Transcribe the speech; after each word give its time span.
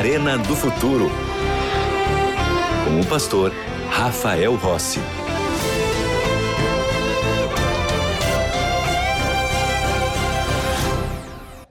Arena 0.00 0.38
do 0.38 0.56
Futuro. 0.56 1.10
Com 2.86 3.00
o 3.00 3.06
pastor 3.06 3.52
Rafael 3.90 4.54
Rossi. 4.56 4.98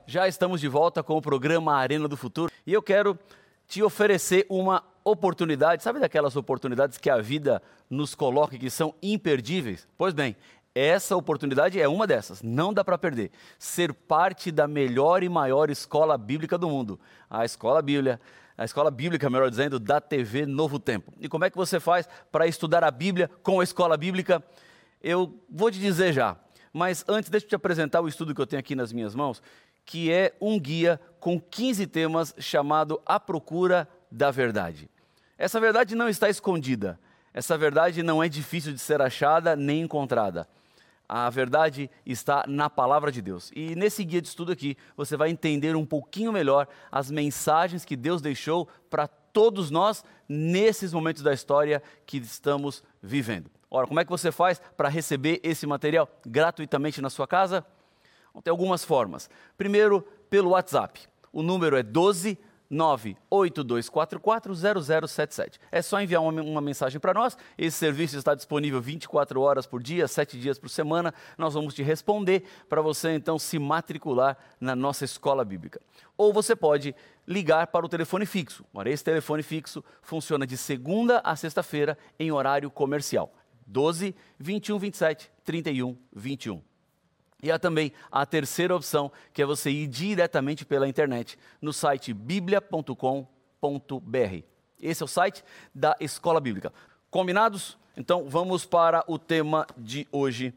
Já 0.05 0.27
estamos 0.27 0.61
de 0.61 0.67
volta 0.67 1.01
com 1.01 1.17
o 1.17 1.21
programa 1.23 1.73
Arena 1.73 2.07
do 2.07 2.15
Futuro 2.15 2.51
e 2.67 2.71
eu 2.71 2.83
quero 2.83 3.17
te 3.67 3.81
oferecer 3.81 4.45
uma 4.47 4.83
oportunidade, 5.03 5.81
sabe 5.81 5.99
daquelas 5.99 6.35
oportunidades 6.35 6.99
que 6.99 7.09
a 7.09 7.17
vida 7.17 7.59
nos 7.89 8.13
coloca 8.13 8.55
e 8.55 8.59
que 8.59 8.69
são 8.69 8.93
imperdíveis? 9.01 9.87
Pois 9.97 10.13
bem, 10.13 10.35
essa 10.73 11.15
oportunidade 11.15 11.79
é 11.79 11.87
uma 11.87 12.05
dessas, 12.05 12.41
não 12.41 12.73
dá 12.73 12.83
para 12.83 12.97
perder. 12.97 13.31
Ser 13.57 13.93
parte 13.93 14.51
da 14.51 14.67
melhor 14.67 15.23
e 15.23 15.29
maior 15.29 15.69
escola 15.69 16.17
bíblica 16.17 16.57
do 16.57 16.69
mundo, 16.69 16.99
a 17.29 17.43
Escola 17.43 17.81
Bíblia, 17.81 18.19
a 18.57 18.65
escola 18.65 18.91
bíblica, 18.91 19.29
melhor 19.29 19.49
dizendo, 19.49 19.79
da 19.79 20.01
TV 20.01 20.45
Novo 20.45 20.79
Tempo. 20.79 21.13
E 21.19 21.29
como 21.29 21.45
é 21.45 21.49
que 21.49 21.57
você 21.57 21.79
faz 21.79 22.07
para 22.31 22.45
estudar 22.45 22.83
a 22.83 22.91
Bíblia 22.91 23.29
com 23.41 23.61
a 23.61 23.63
escola 23.63 23.95
bíblica? 23.95 24.43
Eu 25.01 25.33
vou 25.49 25.71
te 25.71 25.79
dizer 25.79 26.13
já, 26.13 26.35
mas 26.73 27.05
antes 27.07 27.29
deixa 27.29 27.45
eu 27.45 27.49
te 27.49 27.55
apresentar 27.55 28.01
o 28.01 28.07
estudo 28.07 28.35
que 28.35 28.41
eu 28.41 28.47
tenho 28.47 28.59
aqui 28.59 28.75
nas 28.75 28.91
minhas 28.91 29.15
mãos, 29.15 29.41
que 29.85 30.11
é 30.11 30.35
um 30.41 30.59
guia 30.59 30.99
com 31.19 31.39
15 31.39 31.87
temas 31.87 32.35
chamado 32.37 33.01
A 33.05 33.19
Procura 33.19 33.87
da 34.11 34.29
Verdade. 34.29 34.89
Essa 35.37 35.59
verdade 35.59 35.95
não 35.95 36.09
está 36.09 36.29
escondida, 36.29 36.99
essa 37.33 37.57
verdade 37.57 38.03
não 38.03 38.21
é 38.21 38.27
difícil 38.27 38.73
de 38.73 38.79
ser 38.79 39.01
achada 39.01 39.55
nem 39.55 39.81
encontrada. 39.81 40.45
A 41.11 41.27
verdade 41.27 41.89
está 42.05 42.45
na 42.47 42.69
palavra 42.69 43.11
de 43.11 43.19
Deus. 43.19 43.51
E 43.55 43.75
nesse 43.75 44.03
guia 44.03 44.21
de 44.21 44.27
estudo 44.27 44.51
aqui, 44.51 44.77
você 44.95 45.17
vai 45.17 45.31
entender 45.31 45.75
um 45.75 45.83
pouquinho 45.83 46.31
melhor 46.31 46.67
as 46.91 47.09
mensagens 47.09 47.83
que 47.83 47.95
Deus 47.95 48.21
deixou 48.21 48.67
para 48.91 49.07
todos 49.07 49.71
nós 49.71 50.05
nesses 50.27 50.93
momentos 50.93 51.23
da 51.23 51.33
história 51.33 51.81
que 52.05 52.17
estamos 52.17 52.83
vivendo. 53.01 53.49
Ora, 53.71 53.87
como 53.87 53.99
é 53.99 54.05
que 54.05 54.11
você 54.11 54.31
faz 54.31 54.61
para 54.77 54.87
receber 54.87 55.39
esse 55.41 55.65
material 55.65 56.07
gratuitamente 56.23 57.01
na 57.01 57.09
sua 57.09 57.27
casa? 57.27 57.65
Tem 58.43 58.51
algumas 58.51 58.85
formas. 58.85 59.31
Primeiro, 59.57 60.01
pelo 60.29 60.51
WhatsApp. 60.51 61.07
O 61.33 61.41
número 61.41 61.75
é 61.75 61.81
12 61.81 62.37
982440077. 62.71 65.57
É 65.71 65.81
só 65.81 65.99
enviar 66.01 66.21
uma, 66.21 66.41
uma 66.41 66.61
mensagem 66.61 66.99
para 66.99 67.13
nós. 67.13 67.37
Esse 67.57 67.77
serviço 67.77 68.17
está 68.17 68.35
disponível 68.35 68.81
24 68.81 69.39
horas 69.41 69.65
por 69.65 69.81
dia, 69.81 70.05
7 70.07 70.37
dias 70.39 70.59
por 70.59 70.69
semana. 70.69 71.13
Nós 71.37 71.53
vamos 71.53 71.73
te 71.73 71.83
responder 71.83 72.43
para 72.67 72.81
você 72.81 73.13
então 73.13 73.39
se 73.39 73.57
matricular 73.59 74.37
na 74.59 74.75
nossa 74.75 75.05
escola 75.05 75.43
bíblica. 75.43 75.81
Ou 76.17 76.33
você 76.33 76.55
pode 76.55 76.95
ligar 77.27 77.67
para 77.67 77.85
o 77.85 77.89
telefone 77.89 78.25
fixo. 78.25 78.65
Ora, 78.73 78.89
esse 78.89 79.03
telefone 79.03 79.43
fixo 79.43 79.83
funciona 80.01 80.47
de 80.47 80.57
segunda 80.57 81.21
a 81.23 81.35
sexta-feira 81.35 81.95
em 82.19 82.31
horário 82.31 82.71
comercial. 82.71 83.31
12 83.65 84.15
21 84.39 84.79
27 84.79 85.31
31 85.43 85.95
21. 86.11 86.68
E 87.41 87.51
há 87.51 87.57
também 87.57 87.93
a 88.11 88.25
terceira 88.25 88.75
opção, 88.75 89.11
que 89.33 89.41
é 89.41 89.45
você 89.45 89.69
ir 89.69 89.87
diretamente 89.87 90.65
pela 90.65 90.87
internet, 90.87 91.37
no 91.61 91.71
site 91.71 92.13
biblia.com.br. 92.13 93.23
Esse 94.81 95.03
é 95.03 95.05
o 95.05 95.07
site 95.07 95.43
da 95.73 95.95
Escola 95.99 96.39
Bíblica. 96.39 96.73
Combinados? 97.09 97.77
Então 97.95 98.29
vamos 98.29 98.65
para 98.65 99.03
o 99.07 99.17
tema 99.17 99.65
de 99.77 100.07
hoje, 100.11 100.53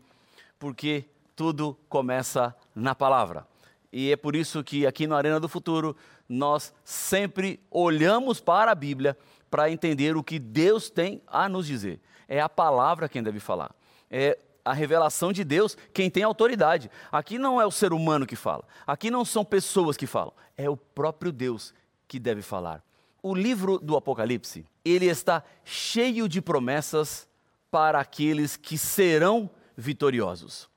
porque 0.58 1.04
tudo 1.34 1.76
começa 1.88 2.54
na 2.74 2.94
palavra. 2.94 3.46
E 3.92 4.10
é 4.10 4.16
por 4.16 4.34
isso 4.34 4.62
que 4.64 4.86
aqui 4.86 5.06
no 5.06 5.14
Arena 5.14 5.38
do 5.38 5.48
Futuro 5.48 5.96
nós 6.28 6.72
sempre 6.84 7.60
olhamos 7.70 8.40
para 8.40 8.70
a 8.70 8.74
Bíblia 8.74 9.16
para 9.50 9.70
entender 9.70 10.16
o 10.16 10.22
que 10.22 10.38
Deus 10.38 10.88
tem 10.88 11.20
a 11.26 11.48
nos 11.48 11.66
dizer. 11.66 12.00
É 12.26 12.40
a 12.40 12.48
palavra 12.48 13.08
quem 13.08 13.22
deve 13.22 13.38
falar. 13.38 13.74
É 14.10 14.38
a 14.64 14.72
revelação 14.72 15.32
de 15.32 15.44
Deus 15.44 15.76
quem 15.92 16.10
tem 16.10 16.22
autoridade. 16.22 16.90
Aqui 17.10 17.38
não 17.38 17.60
é 17.60 17.66
o 17.66 17.70
ser 17.70 17.92
humano 17.92 18.26
que 18.26 18.36
fala, 18.36 18.64
aqui 18.86 19.10
não 19.10 19.24
são 19.24 19.44
pessoas 19.44 19.96
que 19.96 20.06
falam, 20.06 20.32
é 20.56 20.68
o 20.68 20.76
próprio 20.76 21.32
Deus 21.32 21.74
que 22.06 22.18
deve 22.18 22.42
falar. 22.42 22.82
O 23.22 23.34
livro 23.34 23.78
do 23.78 23.96
Apocalipse, 23.96 24.66
ele 24.84 25.06
está 25.06 25.44
cheio 25.64 26.28
de 26.28 26.42
promessas 26.42 27.28
para 27.70 28.00
aqueles 28.00 28.56
que 28.56 28.76
serão 28.76 29.48
vitoriosos. 29.76 30.68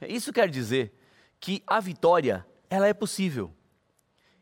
Isso 0.00 0.32
quer 0.32 0.48
dizer 0.48 0.92
que 1.38 1.62
a 1.66 1.80
vitória, 1.80 2.46
ela 2.68 2.86
é 2.86 2.92
possível. 2.92 3.52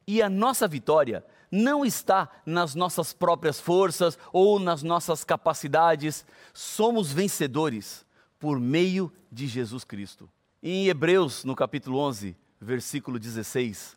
E 0.06 0.22
a 0.22 0.28
nossa 0.28 0.66
vitória 0.66 1.24
não 1.50 1.84
está 1.84 2.28
nas 2.46 2.74
nossas 2.74 3.12
próprias 3.12 3.60
forças 3.60 4.18
ou 4.32 4.58
nas 4.58 4.82
nossas 4.82 5.22
capacidades. 5.22 6.24
Somos 6.52 7.12
vencedores 7.12 8.04
por 8.40 8.58
meio 8.58 9.12
de 9.30 9.46
Jesus 9.46 9.84
Cristo. 9.84 10.28
Em 10.62 10.88
Hebreus, 10.88 11.44
no 11.44 11.54
capítulo 11.54 11.98
11, 11.98 12.34
versículo 12.58 13.18
16, 13.18 13.96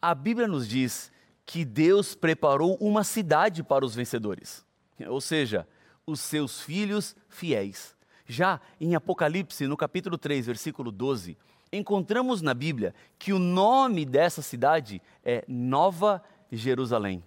a 0.00 0.14
Bíblia 0.14 0.48
nos 0.48 0.66
diz 0.66 1.12
que 1.44 1.64
Deus 1.64 2.14
preparou 2.14 2.76
uma 2.80 3.04
cidade 3.04 3.62
para 3.62 3.84
os 3.84 3.94
vencedores, 3.94 4.64
ou 5.06 5.20
seja, 5.20 5.68
os 6.06 6.20
seus 6.20 6.62
filhos 6.62 7.14
fiéis. 7.28 7.94
Já 8.26 8.60
em 8.80 8.94
Apocalipse, 8.94 9.66
no 9.66 9.76
capítulo 9.76 10.16
3, 10.16 10.46
versículo 10.46 10.90
12, 10.90 11.36
encontramos 11.70 12.40
na 12.40 12.54
Bíblia 12.54 12.94
que 13.18 13.32
o 13.32 13.38
nome 13.38 14.06
dessa 14.06 14.40
cidade 14.40 15.02
é 15.22 15.44
Nova 15.46 16.22
Jerusalém, 16.50 17.22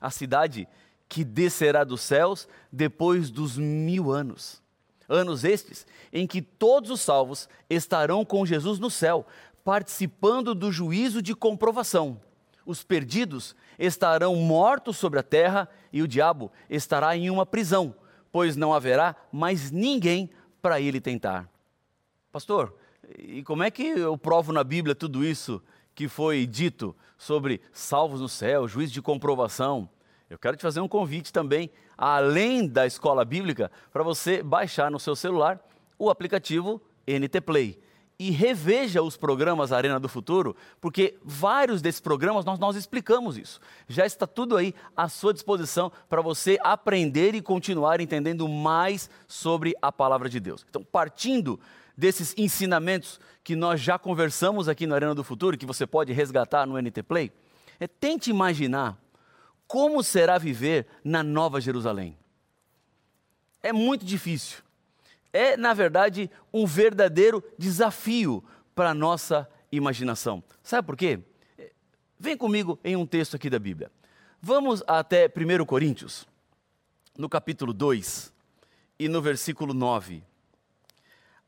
a 0.00 0.10
cidade 0.10 0.66
que 1.08 1.24
descerá 1.24 1.84
dos 1.84 2.00
céus 2.00 2.48
depois 2.72 3.30
dos 3.30 3.58
mil 3.58 4.10
anos. 4.10 4.62
Anos 5.08 5.42
estes 5.42 5.86
em 6.12 6.26
que 6.26 6.42
todos 6.42 6.90
os 6.90 7.00
salvos 7.00 7.48
estarão 7.70 8.24
com 8.24 8.44
Jesus 8.44 8.78
no 8.78 8.90
céu, 8.90 9.26
participando 9.64 10.54
do 10.54 10.70
juízo 10.70 11.22
de 11.22 11.34
comprovação. 11.34 12.20
Os 12.66 12.84
perdidos 12.84 13.56
estarão 13.78 14.36
mortos 14.36 14.98
sobre 14.98 15.18
a 15.18 15.22
terra 15.22 15.68
e 15.90 16.02
o 16.02 16.08
diabo 16.08 16.52
estará 16.68 17.16
em 17.16 17.30
uma 17.30 17.46
prisão, 17.46 17.94
pois 18.30 18.56
não 18.56 18.74
haverá 18.74 19.16
mais 19.32 19.70
ninguém 19.70 20.30
para 20.60 20.80
ele 20.80 21.00
tentar. 21.00 21.48
Pastor, 22.30 22.74
e 23.18 23.42
como 23.42 23.62
é 23.62 23.70
que 23.70 23.82
eu 23.82 24.18
provo 24.18 24.52
na 24.52 24.62
Bíblia 24.62 24.94
tudo 24.94 25.24
isso 25.24 25.62
que 25.94 26.08
foi 26.08 26.46
dito 26.46 26.94
sobre 27.16 27.62
salvos 27.72 28.20
no 28.20 28.28
céu, 28.28 28.68
juízo 28.68 28.92
de 28.92 29.00
comprovação? 29.00 29.88
Eu 30.30 30.38
quero 30.38 30.56
te 30.56 30.62
fazer 30.62 30.80
um 30.80 30.88
convite 30.88 31.32
também, 31.32 31.70
além 31.96 32.66
da 32.66 32.86
escola 32.86 33.24
bíblica, 33.24 33.70
para 33.90 34.02
você 34.02 34.42
baixar 34.42 34.90
no 34.90 35.00
seu 35.00 35.16
celular 35.16 35.58
o 35.98 36.10
aplicativo 36.10 36.80
NT 37.06 37.40
Play. 37.40 37.78
E 38.20 38.30
reveja 38.30 39.00
os 39.00 39.16
programas 39.16 39.70
Arena 39.70 39.98
do 40.00 40.08
Futuro, 40.08 40.56
porque 40.80 41.16
vários 41.22 41.80
desses 41.80 42.00
programas 42.00 42.44
nós, 42.44 42.58
nós 42.58 42.74
explicamos 42.74 43.38
isso. 43.38 43.60
Já 43.86 44.04
está 44.04 44.26
tudo 44.26 44.56
aí 44.56 44.74
à 44.96 45.08
sua 45.08 45.32
disposição 45.32 45.90
para 46.08 46.20
você 46.20 46.58
aprender 46.62 47.34
e 47.36 47.40
continuar 47.40 48.00
entendendo 48.00 48.48
mais 48.48 49.08
sobre 49.28 49.74
a 49.80 49.92
palavra 49.92 50.28
de 50.28 50.40
Deus. 50.40 50.66
Então, 50.68 50.82
partindo 50.82 51.60
desses 51.96 52.34
ensinamentos 52.36 53.20
que 53.44 53.54
nós 53.54 53.80
já 53.80 53.98
conversamos 53.98 54.68
aqui 54.68 54.84
no 54.84 54.96
Arena 54.96 55.14
do 55.14 55.24
Futuro, 55.24 55.56
que 55.56 55.66
você 55.66 55.86
pode 55.86 56.12
resgatar 56.12 56.66
no 56.66 56.76
NT 56.76 57.04
Play, 57.04 57.32
é, 57.78 57.86
tente 57.86 58.30
imaginar 58.30 58.98
como 59.68 60.02
será 60.02 60.38
viver 60.38 60.86
na 61.04 61.22
Nova 61.22 61.60
Jerusalém? 61.60 62.16
É 63.62 63.72
muito 63.72 64.04
difícil. 64.04 64.62
É, 65.30 65.58
na 65.58 65.74
verdade, 65.74 66.30
um 66.52 66.64
verdadeiro 66.66 67.44
desafio 67.58 68.42
para 68.74 68.90
a 68.90 68.94
nossa 68.94 69.48
imaginação. 69.70 70.42
Sabe 70.62 70.86
por 70.86 70.96
quê? 70.96 71.20
Vem 72.18 72.36
comigo 72.36 72.78
em 72.82 72.96
um 72.96 73.06
texto 73.06 73.36
aqui 73.36 73.50
da 73.50 73.58
Bíblia. 73.58 73.92
Vamos 74.40 74.82
até 74.86 75.26
1 75.26 75.64
Coríntios, 75.66 76.26
no 77.16 77.28
capítulo 77.28 77.72
2 77.72 78.32
e 78.98 79.08
no 79.08 79.20
versículo 79.20 79.74
9. 79.74 80.22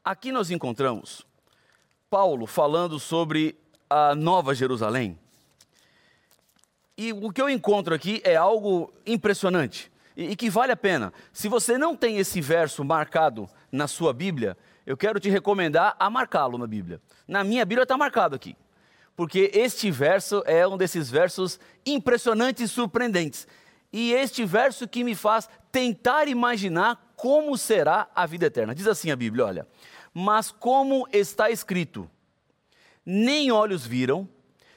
Aqui 0.05 0.31
nós 0.31 0.51
encontramos 0.51 1.25
Paulo 2.11 2.47
falando 2.47 2.99
sobre 2.99 3.57
a 3.89 4.15
Nova 4.15 4.55
Jerusalém. 4.55 5.19
E 7.03 7.15
o 7.15 7.33
que 7.33 7.41
eu 7.41 7.49
encontro 7.49 7.95
aqui 7.95 8.21
é 8.23 8.37
algo 8.37 8.93
impressionante 9.07 9.91
e, 10.15 10.33
e 10.33 10.37
que 10.37 10.51
vale 10.51 10.71
a 10.71 10.77
pena. 10.77 11.15
Se 11.33 11.49
você 11.49 11.79
não 11.79 11.97
tem 11.97 12.19
esse 12.19 12.43
verso 12.43 12.85
marcado 12.85 13.49
na 13.73 13.89
sua 13.89 14.13
Bíblia, 14.13 14.55
eu 14.85 14.99
quero 14.99 15.19
te 15.19 15.31
recomendar 15.31 15.97
a 15.99 16.11
marcá-lo 16.11 16.59
na 16.59 16.67
Bíblia. 16.67 17.01
Na 17.27 17.43
minha 17.43 17.65
Bíblia 17.65 17.85
está 17.85 17.97
marcado 17.97 18.37
aqui. 18.37 18.55
Porque 19.17 19.51
este 19.55 19.91
verso 19.91 20.43
é 20.45 20.69
um 20.69 20.77
desses 20.77 21.09
versos 21.09 21.59
impressionantes 21.87 22.65
e 22.65 22.69
surpreendentes. 22.69 23.49
E 23.91 24.13
este 24.13 24.45
verso 24.45 24.87
que 24.87 25.03
me 25.03 25.15
faz 25.15 25.49
tentar 25.73 26.29
imaginar 26.29 27.15
como 27.17 27.57
será 27.57 28.11
a 28.15 28.27
vida 28.27 28.45
eterna. 28.45 28.75
Diz 28.75 28.87
assim 28.87 29.11
a 29.11 29.17
Bíblia: 29.17 29.47
olha, 29.47 29.67
mas 30.13 30.51
como 30.51 31.09
está 31.11 31.51
escrito, 31.51 32.11
nem 33.07 33.51
olhos 33.51 33.87
viram, 33.87 34.29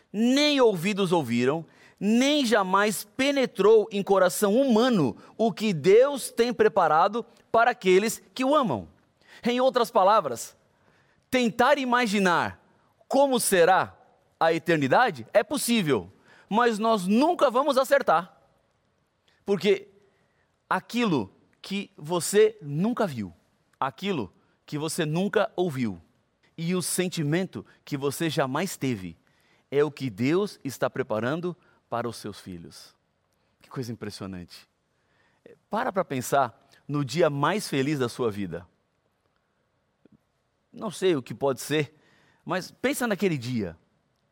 nem 0.10 0.62
ouvidos 0.62 1.12
ouviram, 1.12 1.66
nem 2.06 2.46
jamais 2.46 3.06
penetrou 3.16 3.88
em 3.90 4.04
coração 4.04 4.60
humano 4.60 5.16
o 5.38 5.54
que 5.54 5.72
Deus 5.72 6.30
tem 6.30 6.54
preparado 6.54 7.26
para 7.50 7.72
aqueles 7.72 8.22
que 8.34 8.44
o 8.44 8.54
amam. 8.54 8.90
Em 9.42 9.62
outras 9.62 9.90
palavras, 9.90 10.54
tentar 11.32 11.78
imaginar 11.78 12.62
como 13.08 13.40
será 13.40 13.98
a 14.38 14.52
eternidade 14.52 15.26
é 15.32 15.46
possível, 15.46 16.12
mas 16.50 16.78
nós 16.78 17.08
nunca 17.08 17.50
vamos 17.50 17.78
acertar. 17.78 18.38
Porque 19.46 19.88
aquilo 20.70 21.34
que 21.62 21.90
você 21.96 22.58
nunca 22.62 23.08
viu, 23.08 23.34
aquilo 23.80 24.30
que 24.66 24.78
você 24.78 25.06
nunca 25.06 25.50
ouviu 25.56 26.02
e 26.58 26.76
o 26.76 26.82
sentimento 26.82 27.66
que 27.86 27.96
você 27.96 28.30
jamais 28.30 28.76
teve 28.76 29.16
é 29.72 29.86
o 29.86 29.90
que 29.90 30.10
Deus 30.10 30.60
está 30.66 30.90
preparando 30.90 31.56
para 31.56 31.64
os 32.08 32.18
seus 32.18 32.40
filhos. 32.40 32.96
Que 33.62 33.70
coisa 33.70 33.92
impressionante. 33.92 34.68
Para 35.70 35.92
para 35.92 36.04
pensar 36.04 36.68
no 36.88 37.04
dia 37.04 37.30
mais 37.30 37.68
feliz 37.68 38.00
da 38.00 38.10
sua 38.10 38.32
vida. 38.32 38.68
Não 40.72 40.90
sei 40.90 41.16
o 41.16 41.22
que 41.22 41.34
pode 41.34 41.62
ser, 41.62 41.96
mas 42.44 42.72
pensa 42.72 43.08
naquele 43.08 43.38
dia. 43.38 43.78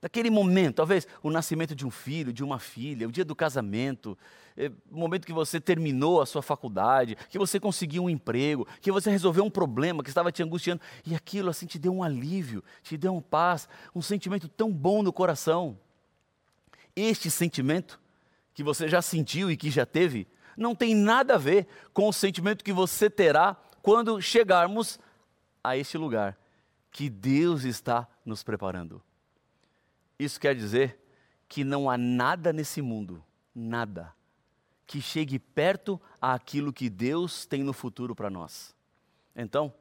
Naquele 0.02 0.32
momento, 0.32 0.78
talvez 0.78 1.08
o 1.22 1.30
nascimento 1.30 1.76
de 1.76 1.86
um 1.86 1.92
filho, 1.92 2.34
de 2.34 2.44
uma 2.44 2.58
filha, 2.58 3.08
o 3.08 3.12
dia 3.12 3.24
do 3.24 3.36
casamento, 3.36 4.18
é, 4.58 4.72
o 4.90 4.98
momento 4.98 5.28
que 5.28 5.34
você 5.34 5.62
terminou 5.62 6.20
a 6.20 6.26
sua 6.26 6.42
faculdade, 6.42 7.16
que 7.30 7.38
você 7.38 7.60
conseguiu 7.60 8.06
um 8.06 8.10
emprego, 8.10 8.68
que 8.82 8.92
você 8.92 9.12
resolveu 9.12 9.44
um 9.44 9.50
problema 9.50 10.02
que 10.02 10.10
estava 10.10 10.32
te 10.32 10.42
angustiando, 10.42 10.82
e 11.06 11.14
aquilo 11.14 11.52
assim 11.52 11.68
te 11.68 11.78
deu 11.78 11.94
um 11.94 12.02
alívio, 12.02 12.64
te 12.82 12.98
deu 12.98 13.14
uma 13.14 13.22
paz, 13.22 13.70
um 13.94 14.02
sentimento 14.02 14.48
tão 14.48 14.72
bom 14.72 15.04
no 15.04 15.14
coração. 15.14 15.78
Este 16.96 17.32
sentimento 17.32 18.00
que 18.54 18.64
você 18.64 18.88
já 18.88 19.02
sentiu 19.02 19.50
e 19.50 19.58
que 19.58 19.70
já 19.72 19.86
teve, 19.86 20.28
não 20.58 20.76
tem 20.76 20.94
nada 20.94 21.36
a 21.36 21.38
ver 21.38 21.68
com 21.94 22.08
o 22.08 22.14
sentimento 22.14 22.64
que 22.64 22.74
você 22.74 23.10
terá 23.10 23.56
quando 23.82 24.22
chegarmos 24.22 25.00
a 25.64 25.78
este 25.78 25.98
lugar 25.98 26.38
que 26.92 27.10
Deus 27.10 27.64
está 27.64 28.08
nos 28.26 28.44
preparando. 28.44 29.02
Isso 30.20 30.40
quer 30.40 30.54
dizer 30.54 31.00
que 31.48 31.64
não 31.64 31.90
há 31.90 31.98
nada 31.98 32.54
nesse 32.54 32.82
mundo, 32.82 33.24
nada, 33.56 34.14
que 34.86 35.02
chegue 35.02 35.40
perto 35.40 36.00
àquilo 36.22 36.74
que 36.74 36.90
Deus 36.90 37.46
tem 37.46 37.64
no 37.64 37.74
futuro 37.74 38.16
para 38.16 38.30
nós. 38.30 38.76
Então, 39.36 39.74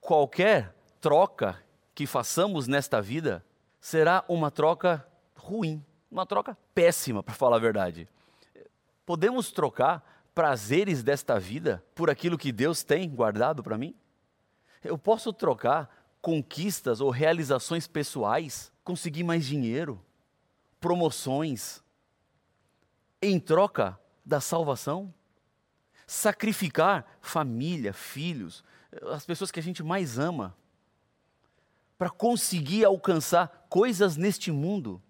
qualquer 0.00 0.74
troca 1.00 1.62
que 1.94 2.06
façamos 2.06 2.66
nesta 2.66 3.02
vida 3.02 3.44
será 3.80 4.24
uma 4.28 4.50
troca 4.50 5.06
ruim, 5.38 5.84
uma 6.10 6.26
troca 6.26 6.56
péssima, 6.74 7.22
para 7.22 7.34
falar 7.34 7.56
a 7.56 7.60
verdade. 7.60 8.08
Podemos 9.06 9.50
trocar 9.50 10.30
prazeres 10.34 11.02
desta 11.02 11.38
vida 11.38 11.82
por 11.94 12.10
aquilo 12.10 12.38
que 12.38 12.52
Deus 12.52 12.82
tem 12.84 13.08
guardado 13.08 13.62
para 13.62 13.78
mim? 13.78 13.94
Eu 14.84 14.98
posso 14.98 15.32
trocar 15.32 16.16
conquistas 16.20 17.00
ou 17.00 17.10
realizações 17.10 17.86
pessoais 17.86 18.72
conseguir 18.84 19.24
mais 19.24 19.44
dinheiro, 19.44 20.00
promoções, 20.80 21.82
em 23.20 23.40
troca 23.40 23.98
da 24.24 24.40
salvação? 24.40 25.12
Sacrificar 26.06 27.18
família, 27.20 27.92
filhos, 27.92 28.64
as 29.10 29.26
pessoas 29.26 29.50
que 29.50 29.60
a 29.60 29.62
gente 29.62 29.82
mais 29.82 30.18
ama, 30.18 30.56
para 31.98 32.10
conseguir 32.10 32.84
alcançar 32.84 33.66
coisas 33.68 34.16
neste 34.16 34.52
mundo, 34.52 35.02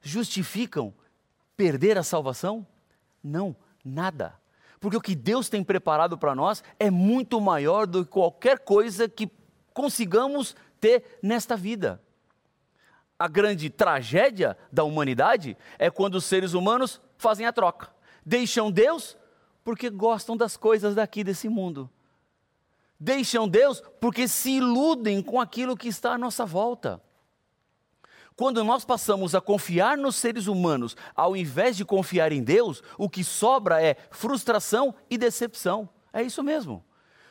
justificam 0.00 0.92
perder 1.56 1.98
a 1.98 2.02
salvação? 2.02 2.66
Não, 3.22 3.54
nada. 3.84 4.34
Porque 4.80 4.96
o 4.96 5.00
que 5.00 5.14
Deus 5.14 5.48
tem 5.48 5.64
preparado 5.64 6.16
para 6.16 6.34
nós 6.34 6.62
é 6.78 6.90
muito 6.90 7.40
maior 7.40 7.86
do 7.86 8.04
que 8.04 8.10
qualquer 8.10 8.60
coisa 8.60 9.08
que 9.08 9.30
consigamos 9.72 10.54
ter 10.80 11.18
nesta 11.22 11.56
vida 11.56 12.00
a 13.18 13.26
grande 13.26 13.68
tragédia 13.68 14.56
da 14.70 14.84
humanidade 14.84 15.56
é 15.78 15.90
quando 15.90 16.14
os 16.14 16.24
seres 16.24 16.54
humanos 16.54 17.00
fazem 17.16 17.46
a 17.46 17.52
troca. 17.52 17.90
Deixam 18.24 18.70
Deus 18.70 19.16
porque 19.64 19.90
gostam 19.90 20.36
das 20.36 20.56
coisas 20.56 20.94
daqui 20.94 21.24
desse 21.24 21.48
mundo. 21.48 21.90
Deixam 23.00 23.48
Deus 23.48 23.82
porque 24.00 24.28
se 24.28 24.58
iludem 24.58 25.20
com 25.20 25.40
aquilo 25.40 25.76
que 25.76 25.88
está 25.88 26.12
à 26.12 26.18
nossa 26.18 26.46
volta. 26.46 27.02
Quando 28.38 28.62
nós 28.62 28.84
passamos 28.84 29.34
a 29.34 29.40
confiar 29.40 29.98
nos 29.98 30.14
seres 30.14 30.46
humanos, 30.46 30.96
ao 31.12 31.36
invés 31.36 31.76
de 31.76 31.84
confiar 31.84 32.30
em 32.30 32.40
Deus, 32.40 32.84
o 32.96 33.10
que 33.10 33.24
sobra 33.24 33.82
é 33.82 33.96
frustração 34.12 34.94
e 35.10 35.18
decepção. 35.18 35.88
É 36.12 36.22
isso 36.22 36.40
mesmo. 36.44 36.84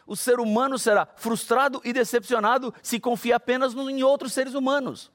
O 0.05 0.17
ser 0.17 0.37
humano 0.37 0.77
será 0.77 1.07
frustrado 1.15 1.79
e 1.85 1.93
decepcionado 1.93 2.73
se 2.83 2.99
confiar 2.99 3.37
apenas 3.37 3.73
em 3.73 4.03
outros 4.03 4.33
seres 4.33 4.53
humanos. 4.53 5.09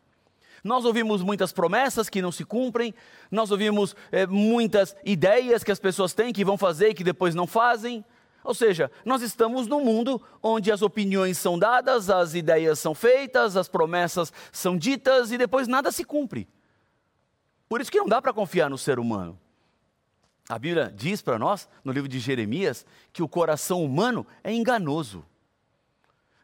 Nós 0.65 0.87
ouvimos 0.87 1.21
muitas 1.21 1.53
promessas 1.53 2.09
que 2.09 2.23
não 2.23 2.33
se 2.33 2.43
cumprem, 2.43 2.94
nós 3.31 3.50
ouvimos 3.50 3.94
é, 4.11 4.27
muitas 4.27 4.97
ideias 5.05 5.62
que 5.62 5.73
as 5.73 5.79
pessoas 5.79 6.15
têm 6.15 6.33
que 6.33 6.43
vão 6.43 6.56
fazer 6.56 6.89
e 6.89 6.94
que 6.94 7.05
depois 7.05 7.35
não 7.35 7.47
fazem. 7.47 8.03
Ou 8.44 8.55
seja, 8.55 8.91
nós 9.05 9.23
estamos 9.23 9.67
num 9.67 9.85
mundo 9.85 10.21
onde 10.43 10.73
as 10.73 10.83
opiniões 10.83 11.39
são 11.39 11.59
dadas, 11.59 12.11
as 12.11 12.35
ideias 12.35 12.79
são 12.79 12.94
feitas, 12.94 13.56
as 13.56 13.69
promessas 13.69 14.33
são 14.50 14.77
ditas 14.77 15.31
e 15.31 15.39
depois 15.39 15.69
nada 15.69 15.93
se 15.93 16.05
cumpre. 16.05 16.49
Por 17.69 17.81
isso 17.81 17.91
que 17.91 17.99
não 17.99 18.09
dá 18.09 18.21
para 18.21 18.33
confiar 18.33 18.69
no 18.69 18.77
ser 18.77 18.99
humano. 18.99 19.39
A 20.49 20.59
Bíblia 20.59 20.93
diz 20.94 21.23
para 21.23 21.39
nós, 21.39 21.69
no 21.85 21.93
livro 21.93 22.09
de 22.09 22.19
Jeremias, 22.19 22.85
que 23.12 23.23
o 23.23 23.29
coração 23.29 23.83
humano 23.85 24.27
é 24.43 24.53
enganoso. 24.53 25.25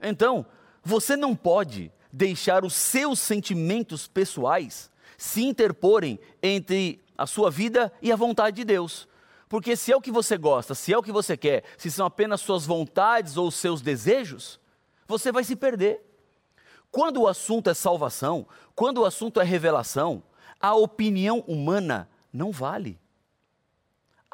Então, 0.00 0.47
você 0.83 1.17
não 1.17 1.35
pode 1.35 1.93
deixar 2.12 2.65
os 2.65 2.75
seus 2.75 3.19
sentimentos 3.19 4.06
pessoais 4.06 4.91
se 5.19 5.45
interporem 5.45 6.19
entre 6.41 7.05
a 7.17 7.27
sua 7.27 7.50
vida 7.50 7.93
e 8.00 8.12
a 8.12 8.17
vontade 8.17 8.56
de 8.56 8.65
Deus. 8.65 9.09
Porque 9.49 9.77
se 9.77 9.93
é 9.93 9.97
o 9.97 10.00
que 10.00 10.11
você 10.11 10.37
gosta, 10.37 10.75
se 10.75 10.93
é 10.93 10.99
o 10.99 11.03
que 11.03 11.12
você 11.12 11.37
quer, 11.37 11.65
se 11.77 11.91
são 11.91 12.06
apenas 12.06 12.41
suas 12.41 12.67
vontades 12.67 13.37
ou 13.37 13.50
seus 13.50 13.81
desejos, 13.81 14.61
você 15.06 15.33
vai 15.33 15.45
se 15.45 15.56
perder. 15.56 16.05
Quando 16.91 17.23
o 17.23 17.29
assunto 17.29 17.71
é 17.71 17.75
salvação, 17.75 18.47
quando 18.75 18.99
o 18.99 19.05
assunto 19.05 19.41
é 19.41 19.45
revelação, 19.45 20.23
a 20.61 20.75
opinião 20.75 21.40
humana 21.47 22.09
não 22.33 22.50
vale 22.50 22.99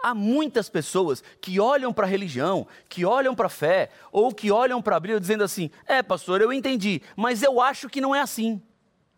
há 0.04 0.14
muitas 0.14 0.68
pessoas 0.68 1.24
que 1.40 1.58
olham 1.58 1.90
para 1.90 2.06
a 2.06 2.08
religião, 2.08 2.66
que 2.90 3.06
olham 3.06 3.34
para 3.34 3.46
a 3.46 3.50
fé, 3.50 3.88
ou 4.12 4.34
que 4.34 4.50
olham 4.50 4.82
para 4.82 4.96
a 4.96 5.00
Bíblia 5.00 5.18
dizendo 5.18 5.42
assim: 5.42 5.70
é, 5.86 6.02
pastor, 6.02 6.42
eu 6.42 6.52
entendi, 6.52 7.00
mas 7.16 7.42
eu 7.42 7.58
acho 7.58 7.88
que 7.88 8.02
não 8.02 8.14
é 8.14 8.20
assim. 8.20 8.60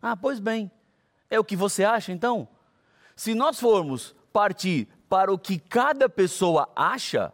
Ah, 0.01 0.15
pois 0.15 0.39
bem, 0.39 0.71
é 1.29 1.37
o 1.37 1.43
que 1.43 1.57
você 1.57 1.83
acha 1.83 2.13
então? 2.13 2.47
Se 3.17 3.35
nós 3.35 3.59
formos 3.59 4.15
partir 4.31 4.87
para 5.09 5.31
o 5.31 5.37
que 5.37 5.57
cada 5.57 6.09
pessoa 6.09 6.69
acha, 6.75 7.31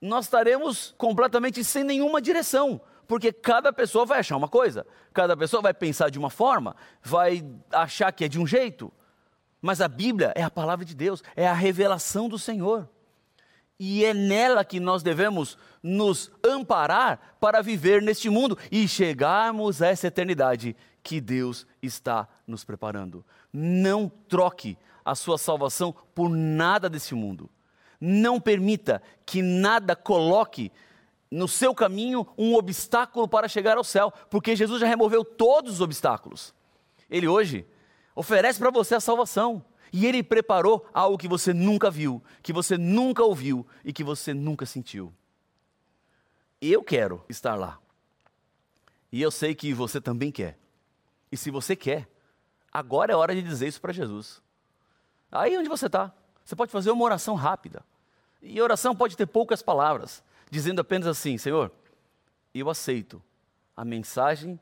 nós 0.00 0.26
estaremos 0.26 0.94
completamente 0.96 1.62
sem 1.64 1.82
nenhuma 1.82 2.20
direção, 2.20 2.80
porque 3.06 3.32
cada 3.32 3.72
pessoa 3.72 4.06
vai 4.06 4.20
achar 4.20 4.36
uma 4.36 4.48
coisa, 4.48 4.86
cada 5.12 5.36
pessoa 5.36 5.62
vai 5.62 5.74
pensar 5.74 6.10
de 6.10 6.18
uma 6.18 6.30
forma, 6.30 6.76
vai 7.02 7.44
achar 7.72 8.12
que 8.12 8.24
é 8.24 8.28
de 8.28 8.38
um 8.38 8.46
jeito. 8.46 8.92
Mas 9.60 9.80
a 9.80 9.88
Bíblia 9.88 10.32
é 10.36 10.42
a 10.42 10.50
palavra 10.50 10.84
de 10.84 10.94
Deus, 10.94 11.22
é 11.34 11.48
a 11.48 11.52
revelação 11.52 12.28
do 12.28 12.38
Senhor. 12.38 12.88
E 13.80 14.04
é 14.04 14.12
nela 14.12 14.64
que 14.64 14.80
nós 14.80 15.02
devemos 15.02 15.56
nos 15.82 16.30
amparar 16.44 17.36
para 17.40 17.62
viver 17.62 18.02
neste 18.02 18.28
mundo 18.28 18.58
e 18.70 18.86
chegarmos 18.88 19.80
a 19.80 19.88
essa 19.88 20.08
eternidade 20.08 20.76
que 21.02 21.20
Deus 21.20 21.66
está 21.80 22.28
nos 22.46 22.64
preparando. 22.64 23.24
Não 23.52 24.08
troque 24.28 24.76
a 25.10 25.14
sua 25.14 25.38
salvação 25.38 25.94
por 26.14 26.28
nada 26.28 26.88
desse 26.88 27.14
mundo. 27.14 27.48
Não 28.00 28.40
permita 28.40 29.02
que 29.24 29.42
nada 29.42 29.96
coloque 29.96 30.70
no 31.30 31.48
seu 31.48 31.74
caminho 31.74 32.26
um 32.36 32.54
obstáculo 32.54 33.26
para 33.26 33.48
chegar 33.48 33.76
ao 33.76 33.84
céu, 33.84 34.12
porque 34.30 34.54
Jesus 34.54 34.80
já 34.80 34.86
removeu 34.86 35.24
todos 35.24 35.74
os 35.74 35.80
obstáculos. 35.80 36.54
Ele 37.10 37.26
hoje 37.26 37.66
oferece 38.14 38.58
para 38.58 38.70
você 38.70 38.94
a 38.94 39.00
salvação. 39.00 39.64
E 39.90 40.06
Ele 40.06 40.22
preparou 40.22 40.86
algo 40.92 41.16
que 41.16 41.26
você 41.26 41.54
nunca 41.54 41.90
viu, 41.90 42.22
que 42.42 42.52
você 42.52 42.76
nunca 42.76 43.24
ouviu 43.24 43.66
e 43.82 43.90
que 43.90 44.04
você 44.04 44.34
nunca 44.34 44.66
sentiu. 44.66 45.10
Eu 46.60 46.82
quero 46.82 47.24
estar 47.26 47.54
lá. 47.54 47.78
E 49.10 49.22
eu 49.22 49.30
sei 49.30 49.54
que 49.54 49.72
você 49.72 49.98
também 49.98 50.30
quer. 50.30 50.58
E 51.32 51.36
se 51.38 51.50
você 51.50 51.74
quer, 51.74 52.06
agora 52.70 53.12
é 53.12 53.16
hora 53.16 53.34
de 53.34 53.42
dizer 53.42 53.68
isso 53.68 53.80
para 53.80 53.92
Jesus. 53.92 54.42
Aí 55.30 55.56
onde 55.56 55.68
você 55.68 55.86
está, 55.86 56.12
você 56.44 56.56
pode 56.56 56.72
fazer 56.72 56.90
uma 56.90 57.04
oração 57.04 57.34
rápida. 57.34 57.84
E 58.40 58.58
a 58.58 58.62
oração 58.62 58.94
pode 58.94 59.16
ter 59.16 59.26
poucas 59.26 59.62
palavras, 59.62 60.22
dizendo 60.50 60.80
apenas 60.80 61.06
assim: 61.06 61.36
Senhor, 61.36 61.72
eu 62.54 62.70
aceito 62.70 63.22
a 63.76 63.84
mensagem 63.84 64.58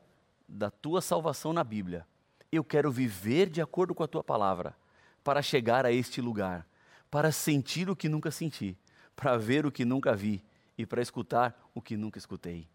da 0.47 0.69
tua 0.69 1.01
salvação 1.01 1.53
na 1.53 1.63
Bíblia 1.63 2.05
eu 2.51 2.63
quero 2.63 2.91
viver 2.91 3.49
de 3.49 3.61
acordo 3.61 3.93
com 3.93 4.03
a 4.03 4.07
tua 4.07 4.23
palavra. 4.23 4.75
para 5.23 5.41
chegar 5.41 5.85
a 5.85 5.91
este 5.91 6.21
lugar, 6.21 6.65
para 7.11 7.33
sentir 7.33 7.89
o 7.89 7.95
que 7.97 8.07
nunca 8.07 8.31
senti, 8.31 8.77
para 9.13 9.35
ver 9.35 9.65
o 9.65 9.71
que 9.71 9.83
nunca 9.83 10.15
vi 10.15 10.41
e 10.77 10.85
para 10.85 11.01
escutar 11.01 11.69
o 11.75 11.81
que 11.81 11.97
nunca 11.97 12.17
escutei. 12.17 12.65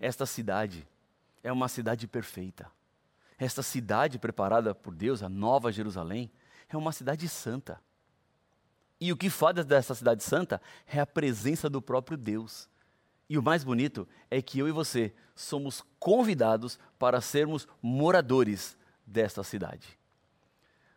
Esta 0.00 0.24
cidade 0.24 0.88
é 1.44 1.52
uma 1.52 1.68
cidade 1.68 2.08
perfeita. 2.08 2.72
Esta 3.38 3.62
cidade 3.62 4.18
preparada 4.18 4.74
por 4.74 4.94
Deus, 4.94 5.22
a 5.22 5.28
Nova 5.28 5.70
Jerusalém, 5.70 6.30
é 6.68 6.76
uma 6.76 6.92
cidade 6.92 7.28
santa. 7.28 7.80
E 9.00 9.12
o 9.12 9.16
que 9.16 9.28
faz 9.28 9.64
dessa 9.64 9.94
cidade 9.94 10.24
santa 10.24 10.60
é 10.86 10.98
a 11.00 11.06
presença 11.06 11.68
do 11.68 11.82
próprio 11.82 12.16
Deus. 12.16 12.68
E 13.28 13.36
o 13.36 13.42
mais 13.42 13.64
bonito 13.64 14.08
é 14.30 14.40
que 14.40 14.58
eu 14.58 14.68
e 14.68 14.72
você 14.72 15.12
somos 15.34 15.84
convidados 15.98 16.78
para 16.98 17.20
sermos 17.20 17.68
moradores 17.82 18.76
desta 19.06 19.42
cidade. 19.42 19.98